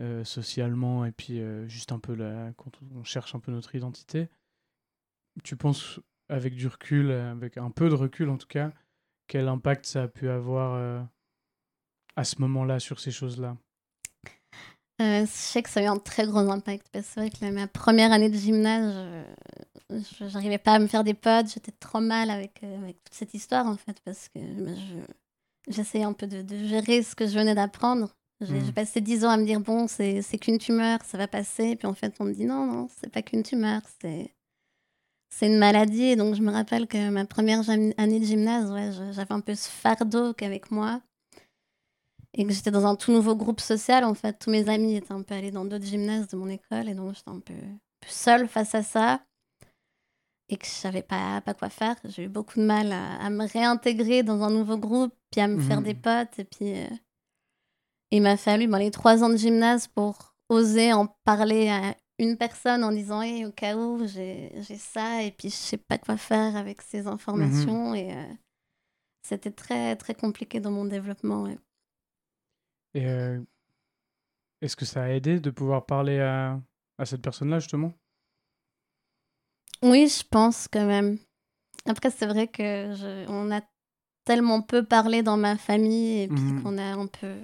[0.00, 3.76] euh, socialement et puis euh, juste un peu là, quand on cherche un peu notre
[3.76, 4.28] identité.
[5.44, 8.72] Tu penses avec du recul, avec un peu de recul en tout cas,
[9.28, 11.00] quel impact ça a pu avoir euh,
[12.16, 13.56] à ce moment-là sur ces choses-là?
[14.98, 17.52] Je sais que ça a eu un très gros impact parce que c'est vrai que
[17.52, 18.94] ma première année de gymnase,
[19.90, 23.34] je n'arrivais pas à me faire des potes, j'étais trop mal avec, avec toute cette
[23.34, 24.72] histoire en fait parce que bah,
[25.68, 28.72] j'essayais un peu de, de, gérer ce que je venais d'apprendre j'ai hmm.
[28.72, 31.76] passé dix ans à me dire, bon, c'est qu'une tumeur, ça va passer.
[31.76, 34.34] Puis en fait, on me dit, non, non, c'est pas qu'une tumeur, c'est
[35.30, 36.04] c'est une maladie.
[36.04, 39.54] Et donc, je me rappelle que ma première année de gymnase, ouais, j'avais un peu
[39.54, 41.00] ce fardeau qu'avec moi.
[42.34, 44.38] Et que j'étais dans un tout nouveau groupe social, en fait.
[44.38, 46.88] Tous mes amis étaient un peu allés dans d'autres gymnases de mon école.
[46.88, 47.54] Et donc, j'étais un peu,
[48.06, 49.20] seule face à ça.
[50.48, 51.96] Et que je savais pas, pas quoi faire.
[52.04, 55.60] J'ai eu beaucoup de mal à, me réintégrer dans un nouveau groupe, puis à me
[55.60, 55.84] faire hmm.
[55.84, 56.38] des potes.
[56.38, 56.88] Et puis, euh,
[58.10, 62.84] il m'a fallu les trois ans de gymnase pour oser en parler à une personne
[62.84, 66.80] en disant au cas où j'ai ça et puis je sais pas quoi faire avec
[66.82, 67.96] ces informations mhm.
[67.96, 68.32] et euh,
[69.22, 71.48] c'était très très compliqué dans mon développement.
[72.94, 73.40] Et euh,
[74.60, 76.60] est-ce que ça a aidé de pouvoir parler à,
[76.98, 77.92] à cette personne-là justement?
[79.82, 81.18] Oui, je pense quand même.
[81.86, 83.60] Après, c'est vrai que je, on a
[84.24, 86.62] tellement peu parlé dans ma famille et puis mhm.
[86.62, 87.34] qu'on a un peu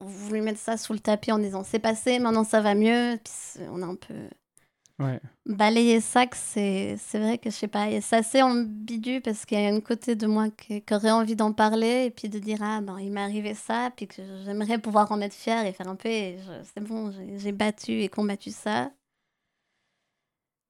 [0.00, 3.18] voulu mettre ça sous le tapis en disant c'est passé, maintenant ça va mieux.
[3.22, 4.14] Puis on a un peu
[4.98, 5.20] ouais.
[5.46, 9.68] balayé ça, c'est vrai que je sais pas, c'est assez ambigu parce qu'il y a
[9.68, 12.98] une côté de moi qui, aurait envie d'en parler et puis de dire ah ben
[12.98, 16.08] il m'est arrivé ça, puis que j'aimerais pouvoir en être fière et faire un peu
[16.08, 18.90] c'est bon, j'ai battu et combattu ça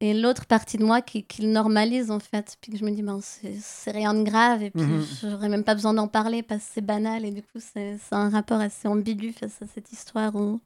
[0.00, 2.90] et l'autre partie de moi qui, qui, le normalise en fait puis que je me
[2.90, 5.04] dis ben c'est rien de grave et puis mhm.
[5.22, 8.28] j'aurais même pas besoin d'en parler parce que c'est banal et du coup c'est un
[8.28, 10.60] rapport assez ambigu face à cette histoire où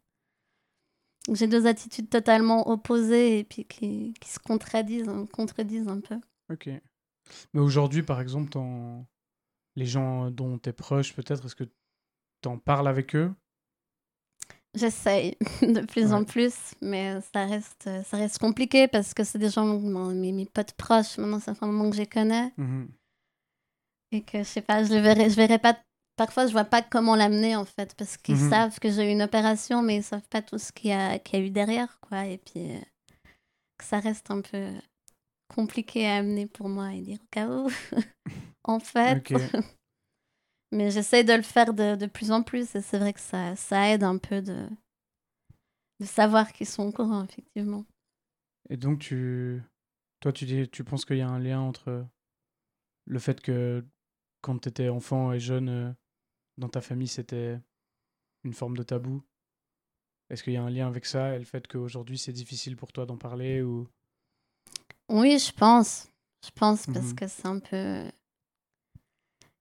[1.32, 6.16] j'ai deux attitudes totalement opposées et puis qui, qui se contredisent contredisent un peu
[6.52, 6.70] ok
[7.52, 8.58] mais aujourd'hui par exemple
[9.76, 11.68] les gens dont tu es proche peut-être est-ce que
[12.42, 13.32] tu en parles avec eux?
[14.74, 19.50] J'essaye de plus en plus, mais ça reste, ça reste compliqué parce que c'est des
[19.50, 22.52] gens, mes, mes potes proches, maintenant fait un moment que je les connais.
[22.56, 22.84] Mmh
[24.12, 25.76] Et que je sais pas, je ne verrai, je verrai pas.
[26.20, 29.12] Parfois, je vois pas comment l'amener en fait, parce qu'ils mmh savent que j'ai eu
[29.12, 31.48] une opération, mais ils savent pas tout ce qu'il y, a, qu'il y a eu
[31.48, 32.26] derrière, quoi.
[32.26, 32.80] Et puis, euh,
[33.78, 34.68] que ça reste un peu
[35.48, 37.70] compliqué à amener pour moi et dire au cas où.
[38.64, 39.32] en fait.
[40.72, 43.56] Mais j'essaie de le faire de, de, plus en plus et c'est vrai que ça,
[43.56, 44.68] ça aide un peu de,
[46.00, 47.86] de savoir qu'ils sont au courant, effectivement.
[48.68, 49.62] Et donc, tu,
[50.20, 52.04] toi, tu, dis, tu penses qu'il y a un lien entre
[53.06, 53.82] le fait que
[54.42, 55.92] quand tu étais enfant et jeune, euh,
[56.60, 57.58] dans ta famille, c'était
[58.44, 59.22] une forme de tabou?
[60.28, 62.92] Est-ce qu'il y a un lien avec ça et le fait qu'aujourd'hui, c'est difficile pour
[62.92, 63.88] toi d'en parler ou...
[65.08, 66.06] Oui, je pense.
[66.44, 68.08] Je pense parce mmh que c'est un peu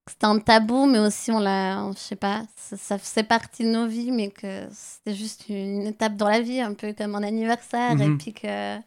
[0.10, 3.70] c'était un tabou, mais aussi on l'a, je sais pas, ça, ça, faisait partie de
[3.70, 7.22] nos vies, mais que c'était juste une étape dans la vie, un peu comme un
[7.22, 8.18] anniversaire, et mhm.
[8.18, 8.80] puis que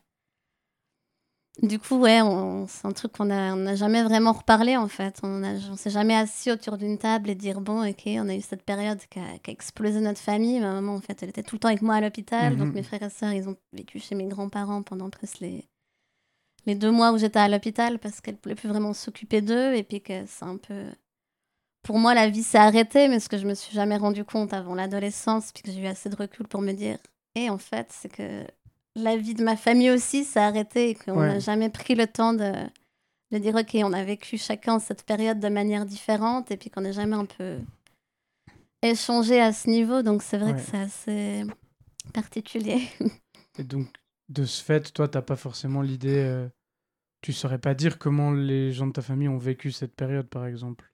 [1.61, 2.21] du coup, ouais,
[2.69, 5.21] c'est un truc qu'on n'a jamais vraiment reparlé en fait.
[5.23, 8.41] On ne s'est jamais assis autour d'une table et dire bon, ok, on a eu
[8.41, 10.61] cette période qui a, explosé notre famille.
[10.61, 12.57] Ma maman, en fait, elle était tout le temps avec moi à l'hôpital.
[12.57, 12.75] Donc mhm.
[12.75, 15.69] mes frères et sœurs, ils ont vécu chez mes grands-parents pendant presque les,
[16.65, 19.75] les deux mois où j'étais à l'hôpital parce qu'elle ne pouvait plus vraiment s'occuper d'eux.
[19.75, 20.87] Et puis que c'est un peu.
[21.83, 24.55] Pour moi, la vie s'est arrêtée, mais ce que je me suis jamais rendu compte
[24.55, 26.97] avant l'adolescence, puis que j'ai eu assez de recul pour me dire.
[27.35, 28.47] Et en fait, c'est que
[28.95, 32.35] la vie de ma famille aussi s'est arrêtée et qu'on n'a jamais pris le temps
[32.35, 32.53] de,
[33.31, 36.83] de dire ok, on a vécu chacun cette période de manière différente et puis qu'on
[36.83, 37.59] n'a jamais un peu
[38.83, 40.03] échangé à ce niveau.
[40.03, 41.45] Donc c'est vrai que c'est assez
[42.13, 42.83] particulier.
[43.59, 43.89] Et donc,
[44.31, 46.25] de ce fait, toi, tu n'as pas forcément l'idée.
[46.25, 46.49] Euh,
[47.21, 50.47] tu saurais pas dire comment les gens de ta famille ont vécu cette période, par
[50.47, 50.91] exemple?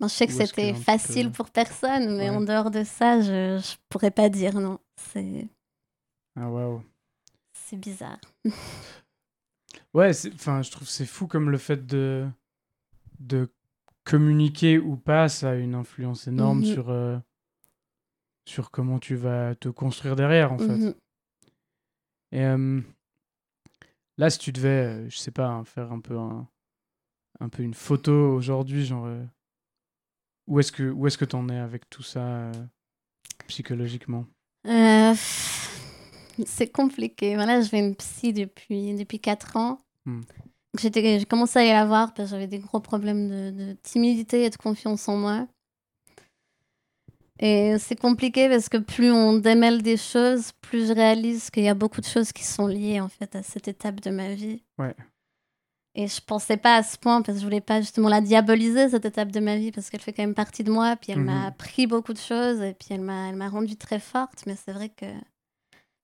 [0.00, 4.10] Je sais que c'était facile pour personne, mais en dehors de ça, je, je pourrais
[4.10, 4.78] pas dire non.
[4.96, 5.48] C'est.
[6.38, 6.82] Ah, waouh
[7.66, 8.20] c'est bizarre.
[9.94, 12.28] ouais, enfin, je trouve c'est fou comme le fait de,
[13.18, 13.50] de
[14.04, 16.64] communiquer ou pas, ça a une influence énorme mhm.
[16.64, 17.18] sur, euh,
[18.44, 20.76] sur comment tu vas te construire derrière, en fait.
[20.76, 20.94] Mhm.
[22.30, 22.80] Et euh,
[24.16, 26.48] là, si tu devais, euh, je sais pas, hein, faire un peu, un,
[27.40, 29.08] un peu une photo aujourd'hui, genre,
[30.46, 32.52] où est-ce que où est-ce que t'en es avec tout ça
[33.48, 34.24] psychologiquement?
[36.44, 37.34] C'est compliqué.
[37.34, 39.78] Voilà, je vais une psy depuis, depuis 4 ans.
[40.04, 40.22] Hmm.
[40.78, 44.50] J'ai commencé à y la voir parce que j'avais des gros problèmes de, timidité et
[44.50, 45.46] de confiance en moi.
[47.38, 51.68] Et c'est compliqué parce que plus on démêle des choses, plus je réalise qu'il y
[51.68, 54.62] a beaucoup de choses qui sont liées en fait à cette étape de ma vie.
[54.78, 54.94] Ouais.
[55.94, 58.90] Et je pensais pas à ce point parce que je voulais pas justement la diaboliser
[58.90, 61.20] cette étape de ma vie parce qu'elle fait quand même partie de moi, puis elle
[61.20, 61.46] m'a mhm.
[61.46, 64.44] appris beaucoup de choses et puis elle m'a elle m'a rendue très forte.
[64.46, 65.06] Mais c'est vrai que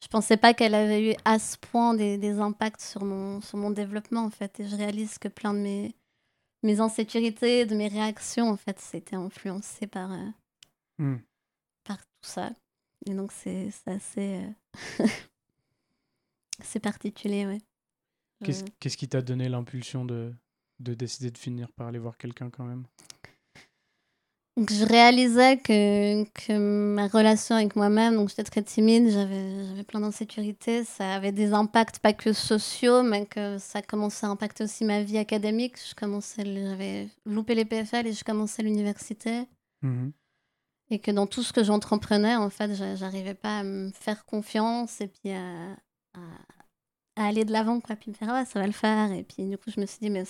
[0.02, 3.56] je pensais pas qu'elle avait eu à ce point des, des, impacts sur mon, sur
[3.56, 4.58] mon développement, en fait.
[4.58, 5.94] Et je réalise que plein de mes,
[6.64, 10.28] mes insécurités, de mes réactions, en fait, c'était influencé par, euh,
[10.98, 11.18] hmm.
[11.84, 12.50] par tout ça.
[13.06, 14.42] Et donc, c'est assez.
[15.00, 15.06] Euh,
[16.60, 17.60] c'est particulier, ouais.
[18.44, 20.34] Qu'est-ce qui t'a donné l'impulsion de,
[20.80, 22.86] de décider de finir par aller voir quelqu'un quand même?
[24.56, 30.00] Donc, je réalisais que, que ma relation avec moi-même, donc j'étais très timide, j'avais, plein
[30.00, 34.84] d'insécurités, ça avait des impacts pas que sociaux, mais que ça commençait à impacter aussi
[34.84, 35.76] ma vie académique.
[36.38, 39.44] J'avais loupé les PFL et je commençais l'université.
[39.82, 40.10] Mmh
[40.92, 45.00] et que dans tout ce que j'entreprenais, en fait, j'arrivais pas à me faire confiance
[45.00, 45.72] et puis à,
[46.14, 47.96] à, aller de l'avant, quoi.
[47.96, 49.10] Puis me faire, ah ça va le faire.
[49.12, 50.24] Et puis du coup, je me suis dit, mais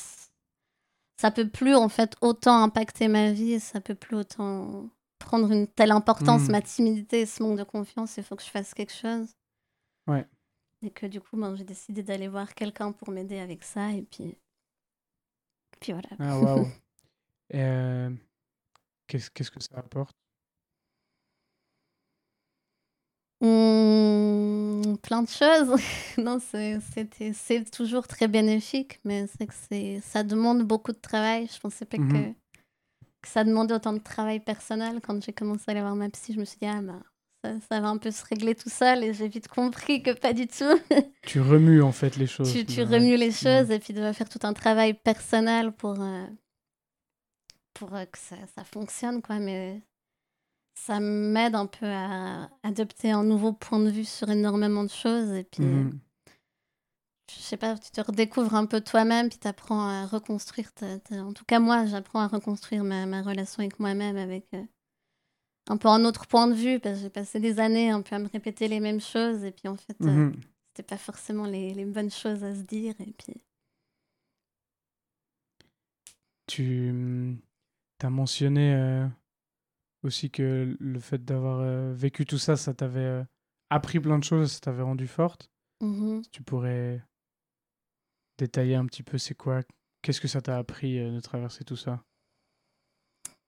[1.22, 5.68] ça peut plus en fait autant impacter ma vie, ça peut plus autant prendre une
[5.68, 6.50] telle importance, hmm.
[6.50, 9.28] ma timidité, ce manque de confiance, il faut que je fasse quelque chose.
[10.08, 10.26] Ouais.
[10.82, 14.02] Et que du coup, ben, j'ai décidé d'aller voir quelqu'un pour m'aider avec ça, et
[14.02, 14.36] puis,
[15.78, 16.08] puis voilà.
[16.18, 16.66] Ah waouh.
[17.54, 18.10] euh...
[19.06, 20.16] Qu'est-ce que ça apporte?
[24.96, 25.80] Plein de choses.
[26.18, 31.48] non, c'est toujours très bénéfique, mais c'est que ça demande beaucoup de travail.
[31.52, 32.34] Je pensais pas que, mmh
[33.22, 35.00] que, ça demandait autant de travail personnel.
[35.00, 37.00] Quand j'ai commencé à aller voir ma psy, je me suis dit, ah bah,
[37.44, 39.04] ça, ça, va un peu se régler tout seul.
[39.04, 40.78] Et j'ai vite compris que pas du tout.
[41.22, 42.52] tu remues en fait les choses.
[42.52, 46.00] Tu, tu remues les choses et puis tu dois faire tout un travail personnel pour,
[46.00, 46.26] euh,
[47.74, 49.22] pour euh, que ça, ça fonctionne.
[49.22, 49.38] quoi.
[49.38, 49.82] Mais
[50.74, 55.30] ça m'aide un peu à adopter un nouveau point de vue sur énormément de choses.
[55.32, 55.98] Et puis, mmh.
[57.30, 60.70] je sais pas, tu te redécouvres un peu toi-même, puis tu apprends à reconstruire.
[61.12, 64.64] En tout cas, moi, j'apprends à reconstruire ma, ma relation avec moi-même, avec euh,
[65.68, 68.16] un peu un autre point de vue, parce que j'ai passé des années un peu
[68.16, 70.40] à me répéter les mêmes choses, et puis en fait, euh, mmh.
[70.68, 72.94] c'était pas forcément les, les, bonnes choses à se dire.
[73.00, 73.40] Et puis.
[76.46, 77.38] Tu mmh,
[78.02, 78.74] as mentionné.
[78.74, 79.06] Euh,
[80.02, 83.24] aussi que le fait d'avoir euh, vécu tout ça, ça t'avait euh,
[83.70, 85.50] appris plein de choses, ça t'avait rendu forte.
[85.80, 87.04] Mmh tu pourrais
[88.38, 89.62] détailler un petit peu, c'est quoi
[90.00, 92.02] Qu'est-ce que ça t'a appris euh, de traverser tout ça?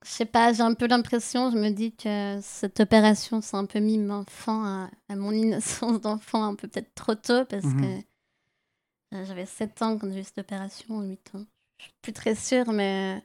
[0.05, 3.65] Je sais pas, j'ai un peu l'impression, je me dis que cette opération, c'est un
[3.65, 7.81] peu mis m'enfant à, à, mon innocence d'enfant un peu peut-être trop tôt, parce mmh
[7.81, 11.47] que j'avais 7 ans quand j'ai eu cette opération, 8 ans.
[11.79, 13.23] Je suis plus très sûre, mais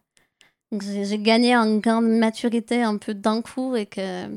[0.71, 4.27] j'ai gagné un gain de maturité un peu d'un coup et que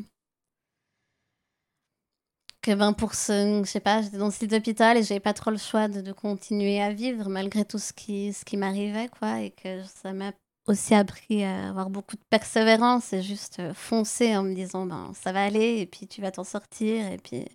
[2.62, 5.34] que ben pour ce je sais pas j'étais dans ce lit d'hôpital et j'avais pas
[5.34, 9.08] trop le choix de, de, continuer à vivre malgré tout ce qui ce qui m'arrivait
[9.08, 10.32] quoi et que ça m'a
[10.68, 15.32] aussi appris à avoir beaucoup de persévérance et juste foncer en me disant ben ça
[15.32, 17.46] va aller et puis tu vas t'en sortir et puis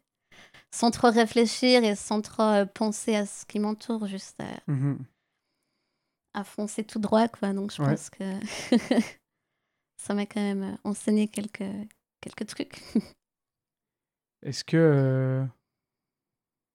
[0.72, 5.00] sans trop réfléchir et sans trop euh, penser à ce qui m'entoure, juste à, Mhm.
[6.38, 7.54] À foncer tout droit, quoi.
[7.54, 7.98] Donc je Ouais.
[7.98, 8.24] pense que
[9.98, 11.64] ça m'a quand même euh, enseigné quelques,
[12.22, 12.82] quelques trucs.
[14.42, 15.46] Est-ce que euh,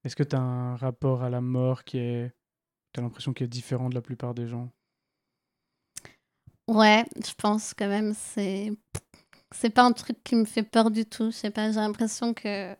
[0.04, 2.32] est-ce que tu as un rapport à la mort qui est
[2.92, 4.70] tu as l'impression qu'il est différent de la plupart des gens?
[6.68, 8.72] Ouais, je pense quand même c'est
[9.52, 11.26] c'est pas un truc qui me fait peur du tout.
[11.26, 12.76] Je sais pas, j'ai l'impression que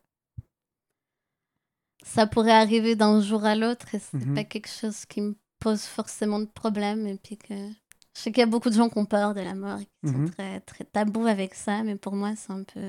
[2.04, 4.34] ça pourrait arriver d'un jour à l'autre et c'est Mhm.
[4.34, 7.06] pas quelque chose qui me pose forcément de problème.
[7.06, 9.40] Et puis que je sais qu'il y a beaucoup de gens qui ont peur de
[9.40, 10.26] la mort et qui Mhm.
[10.26, 12.80] sont très très tabous avec ça, mais pour moi c'est un peu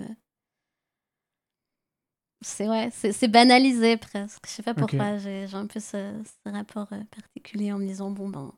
[2.41, 4.45] c'est ouais, c'est banalisé presque.
[4.45, 6.13] Je sais pas pourquoi j'ai j'ai un peu ce,
[6.45, 8.53] ce rapport euh, particulier en me disant bon ben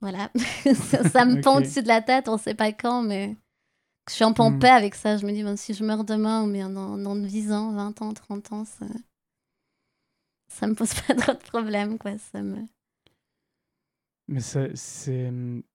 [0.00, 0.30] voilà,
[0.74, 1.58] ça, ça me pend Ok.
[1.58, 3.36] au-dessus de la tête, on sait pas quand, mais
[4.08, 4.58] je suis un peu en Hmm.
[4.58, 5.16] paix avec ça.
[5.18, 8.00] Je me dis, ben, si je meurs demain ou bien dans, dans 10 ans, 20
[8.02, 8.86] ans, 30 ans, ça,
[10.52, 12.16] ça me pose pas trop de problèmes, quoi.
[12.18, 12.64] Ça me...
[14.28, 14.72] Mais c'est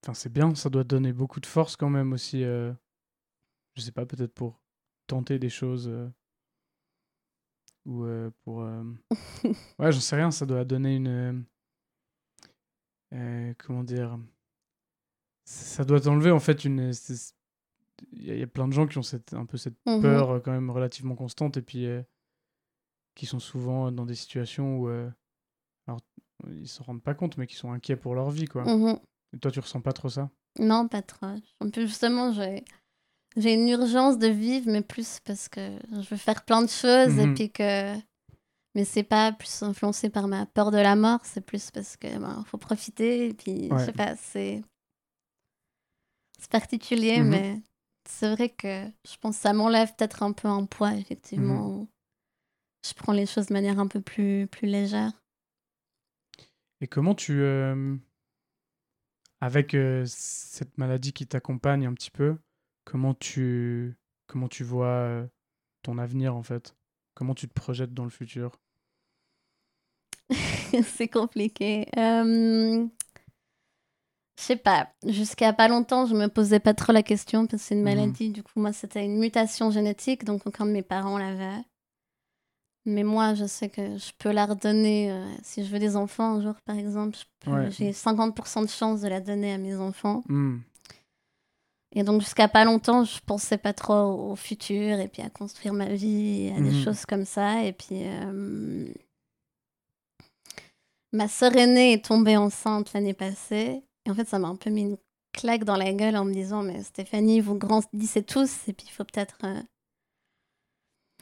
[0.04, 2.72] enfin c'est bien, ça doit donner beaucoup de force quand même aussi euh,
[3.76, 4.60] je sais pas peut-être pour
[5.06, 6.08] tenter des choses euh,
[7.86, 8.84] ou euh, pour euh,
[9.80, 11.46] ouais, j'en sais rien, ça doit donner une
[13.60, 14.18] comment dire
[15.46, 16.92] ça doit t'enlever en fait une
[18.14, 19.78] il y, a- il y a plein de gens qui ont cette un peu cette
[19.86, 20.02] Mhm.
[20.02, 21.86] peur quand même relativement constante et puis
[23.18, 25.10] qui sont souvent dans des situations où euh,
[25.88, 26.00] alors
[26.50, 28.64] ils se rendent pas compte mais qui sont inquiets pour leur vie quoi.
[28.64, 29.00] Mhm.
[29.34, 30.30] Et toi tu ressens pas trop ça?
[30.60, 31.28] Non, pas trop.
[31.60, 32.64] En plus, justement, j'ai
[33.36, 37.20] j'ai une urgence de vivre, mais plus parce que je veux faire plein de choses
[37.20, 37.34] et Mhm.
[37.36, 37.96] puis que.
[38.76, 42.08] Mais c'est pas plus influencé par ma peur de la mort, c'est plus parce que
[42.20, 43.86] ben, faut profiter et puis je Ouais.
[43.86, 44.64] sais pas, c'est
[46.40, 47.30] c'est particulier, Mhm.
[47.30, 47.62] mais
[48.08, 51.88] c'est vrai que je pense que ça m'enlève peut-être un peu un poids effectivement.
[52.88, 55.12] Je prends les choses de manière un peu plus plus légère.
[56.82, 57.96] Et comment tu, euh,
[59.42, 62.38] avec euh, cette maladie qui t'accompagne un petit peu,
[62.86, 65.28] comment tu, comment tu vois euh,
[65.82, 66.76] ton avenir en fait?
[67.16, 68.60] Comment tu te projettes dans le futur?
[70.84, 71.88] C'est compliqué.
[74.40, 74.90] Je sais pas.
[75.04, 77.86] Jusqu'à pas longtemps, je me posais pas trop la question parce que c'est une Mhm.
[77.86, 78.30] maladie.
[78.30, 81.64] Du coup, moi, c'était une mutation génétique, donc aucun de mes parents l'avait.
[82.90, 86.36] Mais moi, je sais que je peux la redonner euh, si je veux des enfants
[86.38, 87.18] un jour, par exemple.
[87.42, 87.70] peux- Ouais.
[87.70, 90.24] J'ai 50% de chance de la donner à mes enfants.
[90.30, 90.60] Hmm.
[91.96, 95.74] Et donc, jusqu'à pas longtemps, je pensais pas trop au futur et puis à construire
[95.74, 96.84] ma vie et à des Mhm.
[96.84, 97.64] choses comme ça.
[97.64, 98.86] Et puis, euh,
[101.14, 103.82] ma sœur aînée est tombée enceinte l'année passée.
[104.06, 104.98] Et en fait, ça m'a un peu mis une
[105.34, 108.92] claque dans la gueule en me disant Mais Stéphanie, vous grandissez tous et puis il
[108.94, 109.38] faut peut-être.
[109.44, 109.62] euh,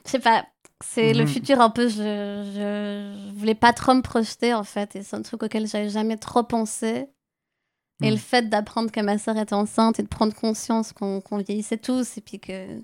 [0.06, 0.46] Je sais pas.
[0.84, 1.28] C'est le Mhm.
[1.28, 1.88] futur un peu.
[1.88, 4.96] Je, je, je voulais pas trop me projeter en fait.
[4.96, 7.08] Et c'est un truc auquel j'avais jamais trop pensé.
[8.04, 11.78] Et le fait d'apprendre que ma sœur était enceinte et de prendre conscience qu'on vieillissait
[11.78, 12.82] tous et puis que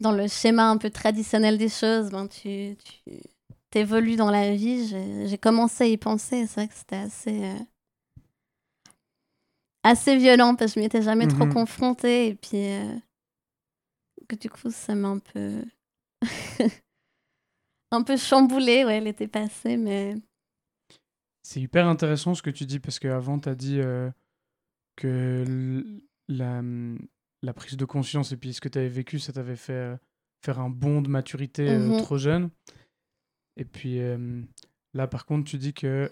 [0.00, 2.76] dans le schéma un peu traditionnel des choses, ben, tu,
[3.70, 4.88] tu évolues dans la vie,
[5.28, 6.46] j'ai commencé à y penser.
[6.48, 7.54] C'est vrai que c'était assez, euh,
[9.84, 11.52] assez violent parce que je m'y étais jamais trop Mhm.
[11.54, 12.96] confrontée et puis euh,
[14.28, 15.62] que du coup ça m'a un peu
[17.92, 20.14] un peu chamboulée ouais l'été passé mais
[21.42, 24.10] C'est hyper intéressant ce que tu dis parce qu'avant, tu as dit euh,
[24.96, 26.62] que l- la,
[27.42, 29.96] la prise de conscience et puis ce que tu avais vécu, ça t'avait fait euh,
[30.44, 31.96] faire un bond de maturité euh, Mhm.
[31.96, 32.50] trop jeune.
[33.56, 34.00] Et puis
[34.94, 36.10] là, par contre, tu dis que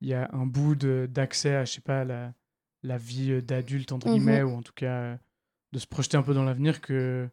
[0.00, 2.32] il y a un bout d'accès à, je sais pas, la,
[2.82, 4.14] la vie d'adulte, entre Mhm.
[4.14, 5.18] guillemets, ou en tout cas
[5.72, 7.28] de se projeter un peu dans l'avenir que,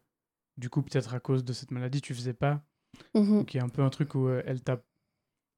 [0.56, 2.62] du coup, peut-être à cause de cette maladie, tu faisais pas.
[3.14, 3.38] Mhm.
[3.40, 4.82] Donc il y a un peu un truc où euh, elle t'a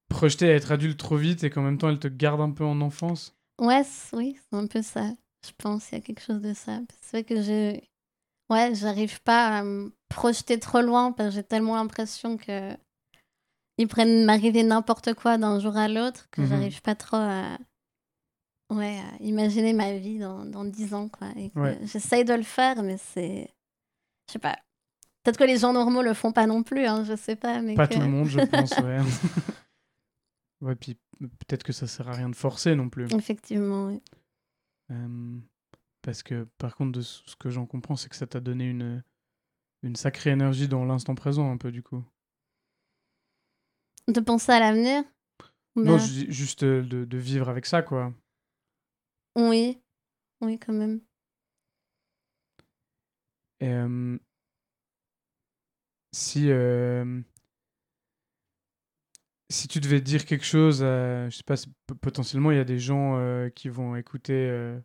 [0.09, 2.64] projeté à être adulte trop vite et qu'en même temps elle te garde un peu
[2.64, 3.36] en enfance.
[3.61, 3.82] Ouais,
[4.12, 5.11] oui, c'est un peu ça.
[5.46, 6.80] Je pense qu'il y a quelque chose de ça.
[7.01, 7.78] C'est vrai que je...
[8.51, 12.72] Ouais, j'arrive pas à me projeter trop loin parce que j'ai tellement l'impression que
[13.76, 16.49] ils prennent m'arriver n'importe quoi d'un jour à l'autre que Mhm.
[16.49, 17.59] j'arrive pas trop à...
[18.70, 21.28] Ouais, à imaginer ma vie dans, dans 10 ans, quoi.
[21.55, 21.78] Ouais.
[21.84, 23.51] J'essaye de le faire, mais c'est...
[24.28, 24.59] Je sais pas.
[25.23, 27.61] Peut-être que les gens normaux le font pas non plus, hein, je sais pas.
[27.61, 28.99] Mais Pas que- tout le monde, je pense, ouais.
[30.62, 33.12] ouais, puis peut-être que ça sert à rien de forcer non plus.
[33.14, 34.01] Effectivement, oui.
[34.91, 35.39] Euh,
[36.03, 39.03] parce que par contre, de ce que j'en comprends, c'est que ça t'a donné une,
[39.83, 42.03] une sacrée énergie dans l'instant présent, un peu du coup.
[44.07, 45.03] De penser à l'avenir
[45.77, 48.14] Non, juste euh, de, de vivre avec ça, quoi.
[49.37, 49.79] Oui,
[50.41, 51.01] oui, quand même.
[53.61, 54.19] Et, euh,
[56.19, 57.21] si, euh,
[59.49, 61.55] si tu devais dire quelque chose, je sais pas,
[62.01, 64.79] potentiellement il y a des gens euh, qui vont écouter euh,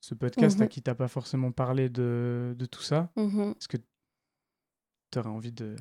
[0.00, 0.68] ce podcast à mhm.
[0.68, 3.10] qui t'as pas forcément parlé de, de tout ça.
[3.16, 3.54] Mhm.
[3.58, 3.76] Est-ce que
[5.10, 5.76] tu aurais envie de,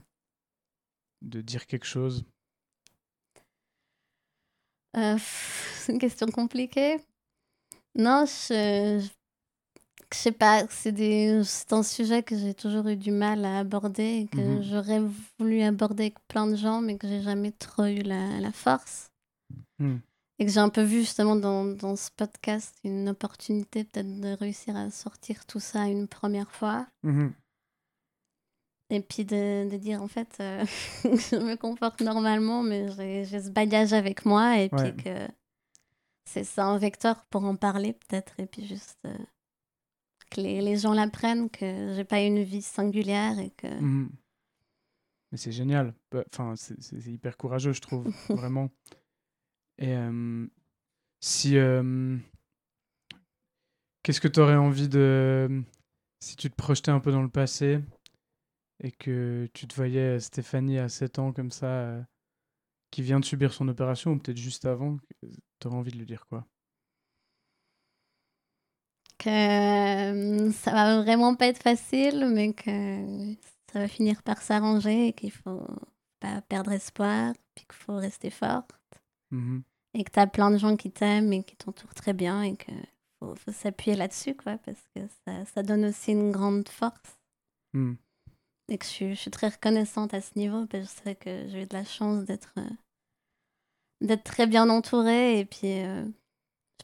[1.22, 2.26] de dire quelque chose?
[4.96, 6.98] C'est une question compliquée.
[7.94, 9.08] Non, je,
[10.14, 14.28] je sais pas, c'est un sujet que j'ai toujours eu du mal à aborder et
[14.28, 14.64] que mhm.
[14.64, 15.02] j'aurais
[15.40, 19.12] voulu aborder avec plein de gens, mais que j'ai jamais trop eu la, la force.
[19.80, 19.98] Hmm.
[20.40, 24.36] Et que j'ai un peu vu justement dans, dans ce podcast une opportunité peut-être de
[24.36, 26.88] réussir à sortir tout ça une première fois.
[27.04, 27.34] Mhm.
[28.92, 30.64] Et puis de, de, dire en fait, euh,
[31.04, 32.92] je me comporte normalement, mais
[33.26, 35.28] j'ai ce bagage avec moi et puis que
[36.26, 39.00] c'est un vecteur pour en parler peut-être et puis juste.
[39.06, 39.18] Euh,
[40.36, 43.68] que les, les gens l'apprennent, que j'ai pas une vie singulière et que.
[43.68, 44.10] Mhm.
[45.32, 45.94] Mais c'est génial.
[46.12, 48.70] Bah, enfin, c'est hyper courageux, je trouve, vraiment.
[49.78, 50.48] Et euh,
[51.20, 51.58] si.
[51.58, 52.18] Euh,
[54.04, 55.64] qu'est-ce que tu aurais envie de.
[56.20, 57.80] Si tu te projetais un peu dans le passé
[58.84, 62.02] et que tu te voyais Stéphanie à 7 ans comme ça, euh,
[62.92, 64.98] qui vient de subir son opération, ou peut-être juste avant,
[65.60, 66.46] tu aurais envie de lui dire quoi?
[69.18, 73.36] Que euh, ça va vraiment pas être facile, mais que
[73.72, 75.68] ça va finir par s'arranger et qu'il faut
[76.20, 78.72] pas perdre espoir, puis qu'il faut rester forte.
[79.32, 79.62] Mm-hmm.
[79.96, 82.56] Et que tu as plein de gens qui t'aiment et qui t'entourent très bien et
[82.56, 82.74] qu'il
[83.20, 87.20] faut, faut s'appuyer là-dessus, quoi, parce que ça, ça, donne aussi une grande force.
[87.74, 87.94] Mm.
[88.70, 91.16] Et que je suis, je suis, très reconnaissante à ce niveau, parce que je sais
[91.16, 92.70] que j'ai eu de la chance d'être euh,
[94.02, 95.82] d'être très bien entourée et puis.
[95.82, 96.06] Euh,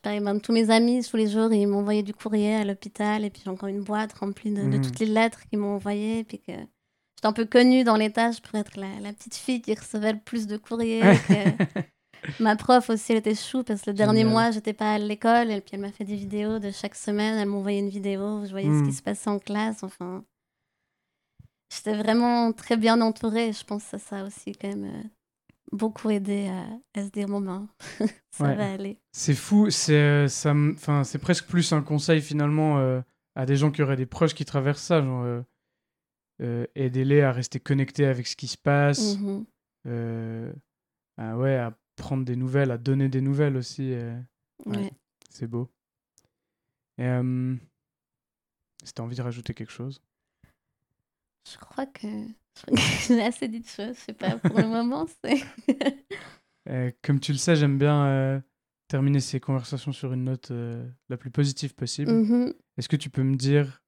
[0.03, 3.23] ben, tous mes amis, tous les jours, ils m'envoyaient du courrier à l'hôpital.
[3.23, 4.81] Et puis, j'ai encore une boîte remplie de, mhm.
[4.81, 6.23] toutes les lettres qu'ils m'ont envoyées.
[6.23, 10.13] Puis que j'étais un peu connue dans l'étage pour être la, petite fille qui recevait
[10.13, 11.01] le plus de courriers.
[12.39, 15.51] ma prof aussi, elle était chou parce que le dernier mois, j'étais pas à l'école.
[15.51, 17.37] Et puis, elle m'a fait des vidéos de chaque semaine.
[17.37, 18.91] Elle m'envoyait une vidéo où je voyais ce qui mhm.
[18.91, 19.83] se passait en classe.
[19.83, 20.23] Enfin,
[21.71, 23.53] j'étais vraiment très bien entourée.
[23.53, 25.03] Je pense que ça aussi, quand même, euh,
[25.71, 26.49] beaucoup aidé
[26.95, 27.67] à, se dire bon ben
[28.31, 28.99] ça va aller.
[29.11, 33.01] C'est fou, c'est euh, ça enfin c'est presque plus un conseil finalement euh,
[33.35, 35.41] à des gens qui auraient des proches qui traversent ça genre euh,
[36.41, 39.17] euh aidez-les à rester connectés avec ce qui se passe.
[39.17, 39.43] Mmh
[41.17, 43.93] à, ouais, à prendre des nouvelles, à donner des nouvelles aussi.
[44.65, 44.91] Ouais.
[45.29, 45.69] C'est beau.
[46.97, 47.07] Et
[48.83, 50.01] si tu envie de rajouter quelque chose?
[51.51, 52.07] Je crois que
[53.07, 55.43] J'ai assez dit de choses, je sais pas, pour le moment, c'est.
[56.69, 58.39] Euh, comme tu le sais, j'aime bien euh,
[58.87, 62.11] terminer ces conversations sur une note euh, la plus positive possible.
[62.11, 62.53] Mm-hmm.
[62.77, 63.81] Est-ce que tu peux me dire,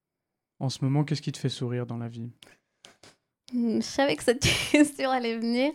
[0.60, 2.32] en ce moment, qu'est-ce qui te fait sourire dans la vie?
[3.54, 4.42] Mm, Je savais que cette
[4.72, 5.72] question allait venir.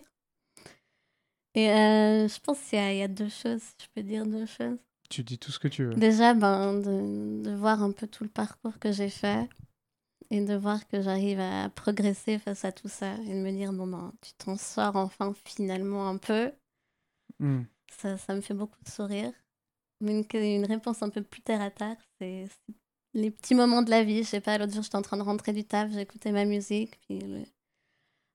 [1.55, 4.79] Et je pense qu'il y, y, a deux choses, si je peux dire deux choses.
[5.09, 5.95] Tu dis tout ce que tu veux.
[5.95, 9.49] Déjà, ben, de, de voir un peu tout le parcours que j'ai fait
[10.31, 13.73] et de voir que j'arrive à progresser face à tout ça et de me dire,
[13.73, 16.53] bon, ben, tu t'en sors enfin finalement un peu.
[17.39, 17.63] Hmm.
[17.97, 19.33] Ça, ça me fait beaucoup de sourire.
[20.01, 22.47] Une, une réponse un peu plus terre à terre, c'est
[23.15, 24.23] les petits moments de la vie.
[24.23, 26.99] Je sais pas, l'autre jour, j'étais en train de rentrer du taf, j'écoutais ma musique,
[27.01, 27.21] puis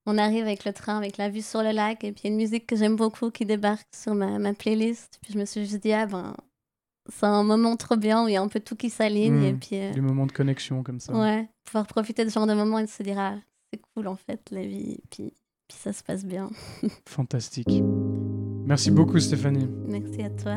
[0.06, 2.68] on arrive avec le train, avec la vue sur le lac, et puis une musique
[2.68, 5.20] que j'aime beaucoup qui débarque sur ma, ma playlist.
[5.22, 6.36] Puis je me suis juste dit, ah ben,
[7.10, 9.34] c'est un moment trop bien où il y a un peu tout qui s'aligne.
[9.34, 9.44] Mmh.
[9.44, 11.14] et puis, euh, Des moments de connexion comme ça.
[11.14, 13.36] Ouais, pouvoir profiter de ce genre de moment et de se dire, ah,
[13.72, 14.93] c'est cool en fait, la vie.
[14.93, 15.34] Et puis,
[15.68, 16.49] puis ça se passe bien.
[17.07, 17.82] Fantastique.
[18.66, 19.68] Merci beaucoup, Stéphanie.
[19.88, 20.55] Merci à toi.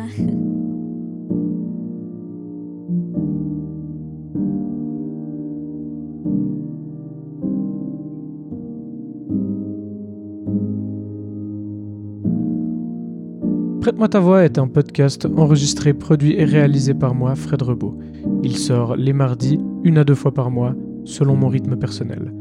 [13.86, 17.96] Prête-moi ta voix est un podcast enregistré, produit et réalisé par moi, Fred Rebaud.
[18.42, 20.74] Il sort les mardis, une à deux fois par mois,
[21.06, 22.32] selon mon rythme personnel.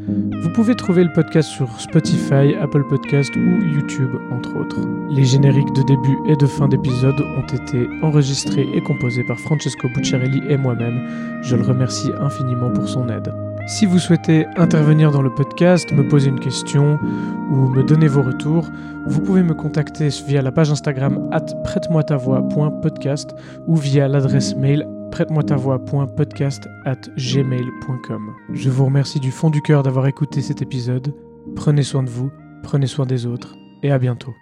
[0.42, 4.80] Vous pouvez trouver le podcast sur Spotify, Apple Podcast ou YouTube, entre autres.
[5.10, 9.88] Les génériques de début et de fin d'épisode ont été enregistrés et composés par Francesco
[9.96, 11.08] Bucciarelli et moi-même.
[11.42, 13.32] Je le remercie infiniment pour son aide.
[13.68, 17.00] Si vous souhaitez intervenir dans le podcast, me poser une question
[17.52, 18.70] ou me donner vos retours,
[19.08, 23.36] vous pouvez me contacter via la page Instagram at prête-moi-ta-voix.podcast
[23.66, 28.36] ou via l'adresse mail prête-moi-ta-voix.podcast at gmail.com.
[28.54, 31.14] Je vous remercie du fond du cœur d'avoir écouté cet épisode.
[31.56, 32.32] Prenez soin de vous,
[32.64, 34.34] prenez soin des autres et à bientôt.